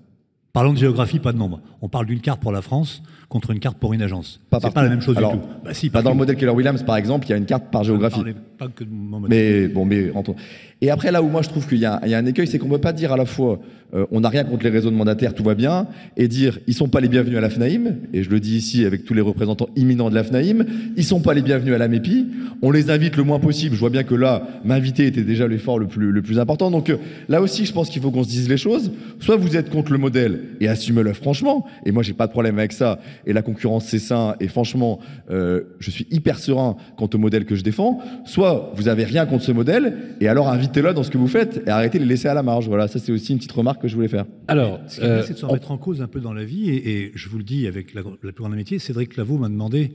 [0.54, 1.60] Parlons de géographie, pas de nombre.
[1.82, 4.40] On parle d'une carte pour la France contre une carte pour une agence.
[4.50, 5.40] C'est pas la même chose du tout.
[5.64, 7.64] Bah, si, pas dans le modèle Keller Williams, par exemple, il y a une carte
[7.70, 8.22] par géographie.
[8.56, 9.20] Pas que de mon.
[9.20, 10.34] Mais bon, mais rentrons.
[10.80, 12.72] Et après, là où moi je trouve qu'il y, a un écueil, c'est qu'on ne
[12.72, 13.58] peut pas dire à la fois
[13.94, 16.74] euh, on n'a rien contre les réseaux de mandataires, tout va bien, et dire ils
[16.74, 19.22] sont pas les bienvenus à la FNAIM, et je le dis ici avec tous les
[19.22, 20.66] représentants imminents de la FNAIM,
[20.96, 22.26] ils sont pas les bienvenus à la MEPI,
[22.60, 23.74] on les invite le moins possible.
[23.74, 26.70] Je vois bien que là, m'inviter était déjà l'effort le plus, le plus important.
[26.70, 26.98] Donc euh,
[27.28, 28.92] là aussi, je pense qu'il faut qu'on se dise les choses.
[29.20, 32.58] Soit vous êtes contre le modèle et assumez-le franchement, et moi j'ai pas de problème
[32.58, 32.98] avec ça,
[33.28, 34.98] et la concurrence c'est sain, et franchement,
[35.30, 38.00] euh, je suis hyper serein quant au modèle que je défends.
[38.24, 41.62] Soit vous avez rien contre ce modèle, et alors invitez-le dans ce que vous faites,
[41.66, 42.66] et arrêtez de les laisser à la marge.
[42.66, 44.24] Voilà, ça c'est aussi une petite remarque que je voulais faire.
[44.48, 47.28] Alors, c'est de se euh, remettre en cause un peu dans la vie, et, je
[47.28, 49.92] vous le dis avec la, plus grande amitié, Cédric Lavaux m'a demandé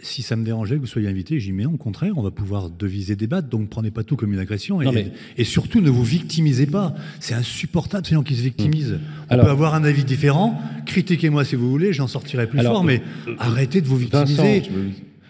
[0.00, 1.38] si ça me dérangeait que vous soyez invité.
[1.38, 4.38] Dit, mais au contraire, on va pouvoir deviser, débattre, donc prenez pas tout comme une
[4.38, 6.94] agression, et, et surtout ne vous victimisez pas.
[7.20, 8.92] C'est insupportable ces gens qui se victimisent.
[8.92, 8.98] Mmh.
[9.30, 13.02] On peut avoir un avis différent, critiquez-moi si vous voulez, j'en sortirai plus fort, mais
[13.38, 14.62] arrêtez de vous victimiser.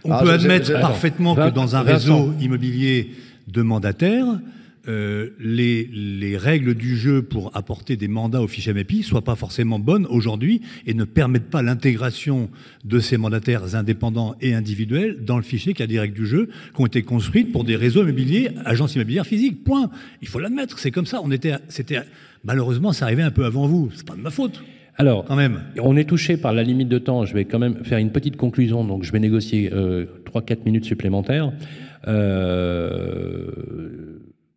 [0.05, 3.11] on ah, peut admettre parfaitement que dans un réseau immobilier
[3.49, 4.27] de mandataires,
[4.89, 9.79] euh, les, règles du jeu pour apporter des mandats au fichier MAPI soient pas forcément
[9.79, 12.49] bonnes aujourd'hui et ne permettent pas l'intégration
[12.85, 16.49] de ces mandataires indépendants et individuels dans le fichier qui a des règles du jeu
[16.75, 19.65] qui ont été construites pour des réseaux immobiliers, agences immobilières physiques.
[19.65, 19.91] Point.
[20.23, 21.21] Il faut l'admettre, c'est comme ça.
[21.23, 22.01] On était, c'était
[22.45, 23.91] malheureusement, ça arrivait un peu avant vous.
[23.95, 24.63] C'est pas de ma faute.
[24.97, 25.61] Alors, quand même.
[25.81, 27.25] on est touché par la limite de temps.
[27.25, 28.85] Je vais quand même faire une petite conclusion.
[28.85, 31.53] Donc, je vais négocier euh, 3-4 minutes supplémentaires.
[32.09, 33.51] Euh,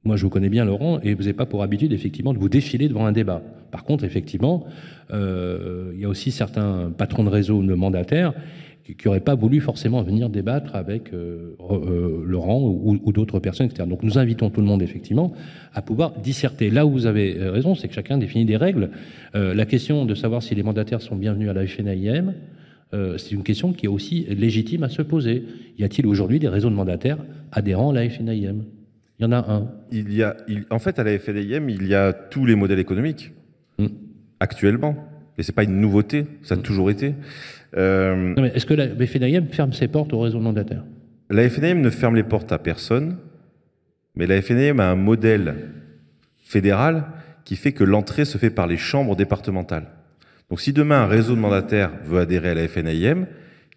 [0.03, 2.49] moi, je vous connais bien, Laurent, et vous n'avez pas pour habitude, effectivement, de vous
[2.49, 3.43] défiler devant un débat.
[3.69, 4.65] Par contre, effectivement,
[5.13, 8.33] euh, il y a aussi certains patrons de réseau de mandataires
[8.83, 13.87] qui n'auraient pas voulu forcément venir débattre avec euh, euh, Laurent ou, d'autres personnes, etc.
[13.87, 15.33] Donc, nous invitons tout le monde, effectivement,
[15.75, 16.71] à pouvoir disserter.
[16.71, 18.89] Là où vous avez raison, c'est que chacun définit des règles.
[19.35, 22.33] la question de savoir si les mandataires sont bienvenus à la FNAIM,
[22.91, 25.43] c'est une question qui est aussi légitime à se poser.
[25.77, 27.19] Y a-t-il aujourd'hui des réseaux de mandataires
[27.51, 28.63] adhérents à la FNAIM
[29.21, 29.67] il y en a un.
[29.91, 30.35] Il y a,
[30.71, 33.31] en fait, à la FLIM, il y a tous les modèles économiques,
[33.77, 33.87] hmm.
[34.39, 34.95] actuellement.
[35.37, 36.63] Et ce n'est pas une nouveauté, ça a hmm.
[36.63, 37.13] toujours été.
[37.77, 40.83] Euh, est-ce que la FNIM ferme ses portes au réseau mandataire
[41.29, 43.17] La FNIM ne ferme les portes à personne,
[44.15, 45.55] mais la FNIM a un modèle
[46.43, 47.05] fédéral
[47.45, 49.87] qui fait que l'entrée se fait par les chambres départementales.
[50.49, 53.27] Donc si demain un réseau de mandataires veut adhérer à la FNIM,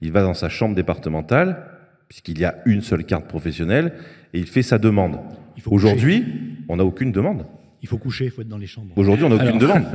[0.01, 1.74] il va dans sa chambre départementale,
[2.09, 3.95] puisqu'il y a une seule carte professionnelle,
[4.33, 5.19] et il fait sa demande.
[5.67, 6.25] Aujourd'hui,
[6.69, 7.47] on n'a aucune demande.
[7.83, 8.97] Il faut coucher, il faut être dans les chambres.
[8.97, 9.85] Aujourd'hui, on n'a aucune demande.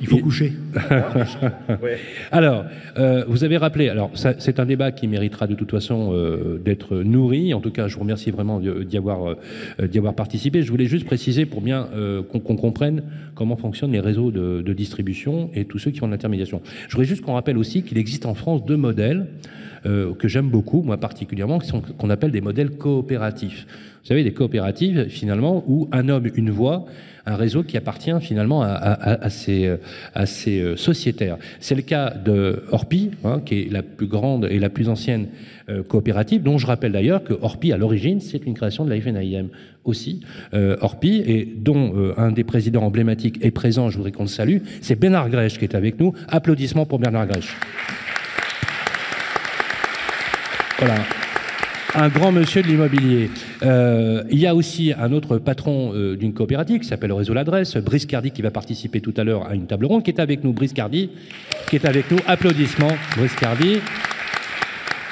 [0.00, 0.52] il faut coucher.
[2.32, 2.64] Alors,
[2.98, 6.96] euh, vous avez rappelé, alors c'est un débat qui méritera de toute façon euh, d'être
[6.96, 7.54] nourri.
[7.54, 10.62] En tout cas, je vous remercie vraiment d'y avoir, euh, avoir participé.
[10.62, 11.88] Je voulais juste préciser pour bien
[12.30, 13.02] qu'on comprenne
[13.34, 16.60] comment fonctionnent les réseaux de, de, distribution et tous ceux qui font de l'intermédiation.
[16.88, 19.26] Je voudrais juste qu'on rappelle aussi qu'il existe en France deux modèles.
[19.86, 21.60] Euh, que j'aime beaucoup, moi particulièrement,
[21.98, 23.66] qu'on appelle des modèles coopératifs.
[24.02, 26.84] Vous savez, des coopératives, finalement, où un homme, une voix,
[27.26, 31.36] un réseau qui appartient finalement à, à, ces euh, sociétaires.
[31.60, 35.28] C'est le cas de Orpi, hein, qui est la plus grande et la plus ancienne
[35.70, 38.98] euh, coopérative, dont je rappelle d'ailleurs que Orpi, à l'origine, c'est une création de la
[38.98, 39.48] FNAIM
[39.84, 40.20] aussi,
[40.54, 44.28] euh, Orpi, et dont euh, un des présidents emblématiques est présent, je voudrais qu'on le
[44.28, 46.14] salue, c'est Bernard Grèche qui est avec nous.
[46.28, 47.54] Applaudissements pour Bernard Grèche.
[50.78, 50.94] Voilà.
[51.94, 53.30] Un grand monsieur de l'immobilier.
[53.62, 57.78] Euh, il y a aussi un autre patron euh, d'une coopérative qui s'appelle Réseau L'Adresse,
[57.78, 60.44] Brice Cardi, qui va participer tout à l'heure à une table ronde, qui est avec
[60.44, 60.52] nous.
[60.52, 61.08] Brice Cardi,
[61.70, 62.18] qui est avec nous.
[62.26, 63.78] Applaudissements, Brice Cardi.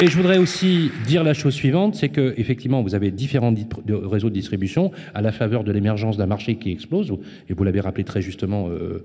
[0.01, 3.55] Et je voudrais aussi dire la chose suivante, c'est que effectivement, vous avez différents
[3.89, 7.11] réseaux de distribution à la faveur de l'émergence d'un marché qui explose,
[7.49, 9.03] et vous l'avez rappelé très justement, euh,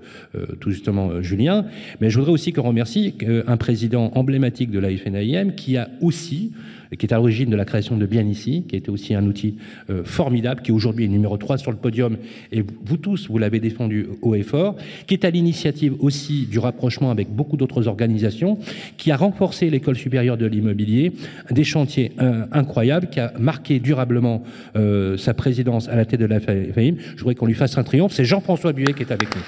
[0.60, 1.64] tout justement, Julien.
[2.02, 3.14] Mais je voudrais aussi qu'on remercie
[3.46, 6.52] un président emblématique de la FNAIM qui a aussi
[6.98, 9.56] qui est à l'origine de la création de Bien Ici, qui était aussi un outil
[9.90, 12.16] euh, formidable, qui aujourd'hui est numéro 3 sur le podium,
[12.50, 14.76] et vous tous, vous l'avez défendu haut et fort,
[15.06, 18.58] qui est à l'initiative aussi du rapprochement avec beaucoup d'autres organisations,
[18.96, 21.12] qui a renforcé l'école supérieure de l'immobilier,
[21.50, 24.42] des chantiers euh, incroyables, qui a marqué durablement
[24.76, 26.96] euh, sa présidence à la tête de la FAIM.
[27.16, 28.12] Je voudrais qu'on lui fasse un triomphe.
[28.12, 29.42] C'est Jean-François Buet qui est avec nous.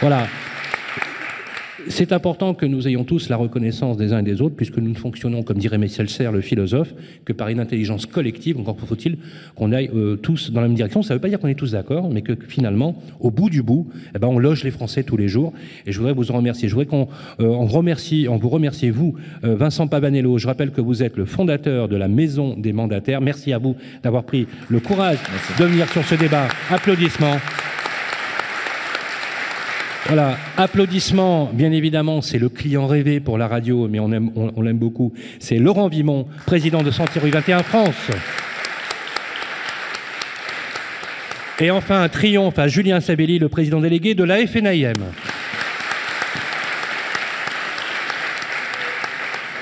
[0.00, 0.26] Voilà.
[1.88, 4.88] C'est important que nous ayons tous la reconnaissance des uns et des autres, puisque nous
[4.88, 8.58] ne fonctionnons, comme dirait Messelser, le philosophe, que par une intelligence collective.
[8.58, 9.18] Encore faut-il
[9.54, 11.02] qu'on aille euh, tous dans la même direction.
[11.02, 13.62] Ça ne veut pas dire qu'on est tous d'accord, mais que finalement, au bout du
[13.62, 15.52] bout, eh ben, on loge les Français tous les jours.
[15.86, 16.68] Et je voudrais vous en remercier.
[16.68, 17.08] Je voudrais qu'on
[17.40, 19.14] euh, remercie, on vous remercie, vous,
[19.44, 20.38] euh, Vincent Pavanello.
[20.38, 23.20] Je rappelle que vous êtes le fondateur de la Maison des mandataires.
[23.20, 25.18] Merci à vous d'avoir pris le courage
[25.58, 26.48] de venir sur ce débat.
[26.70, 27.36] Applaudissements.
[30.06, 35.14] Voilà, applaudissements, bien évidemment, c'est le client rêvé pour la radio, mais on l'aime beaucoup.
[35.38, 38.10] C'est Laurent Vimon, président de Rue 21 France.
[41.60, 44.92] Et enfin, un triomphe à Julien Sabelli, le président délégué de la FNIM.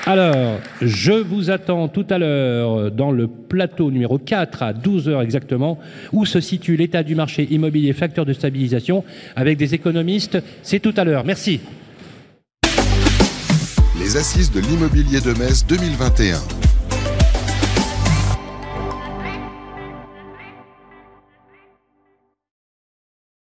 [0.05, 5.79] Alors, je vous attends tout à l'heure dans le plateau numéro 4 à 12h exactement,
[6.11, 9.05] où se situe l'état du marché immobilier facteur de stabilisation
[9.37, 10.37] avec des économistes.
[10.61, 11.23] C'est tout à l'heure.
[11.23, 11.61] Merci.
[13.97, 16.72] Les assises de l'immobilier de Metz 2021.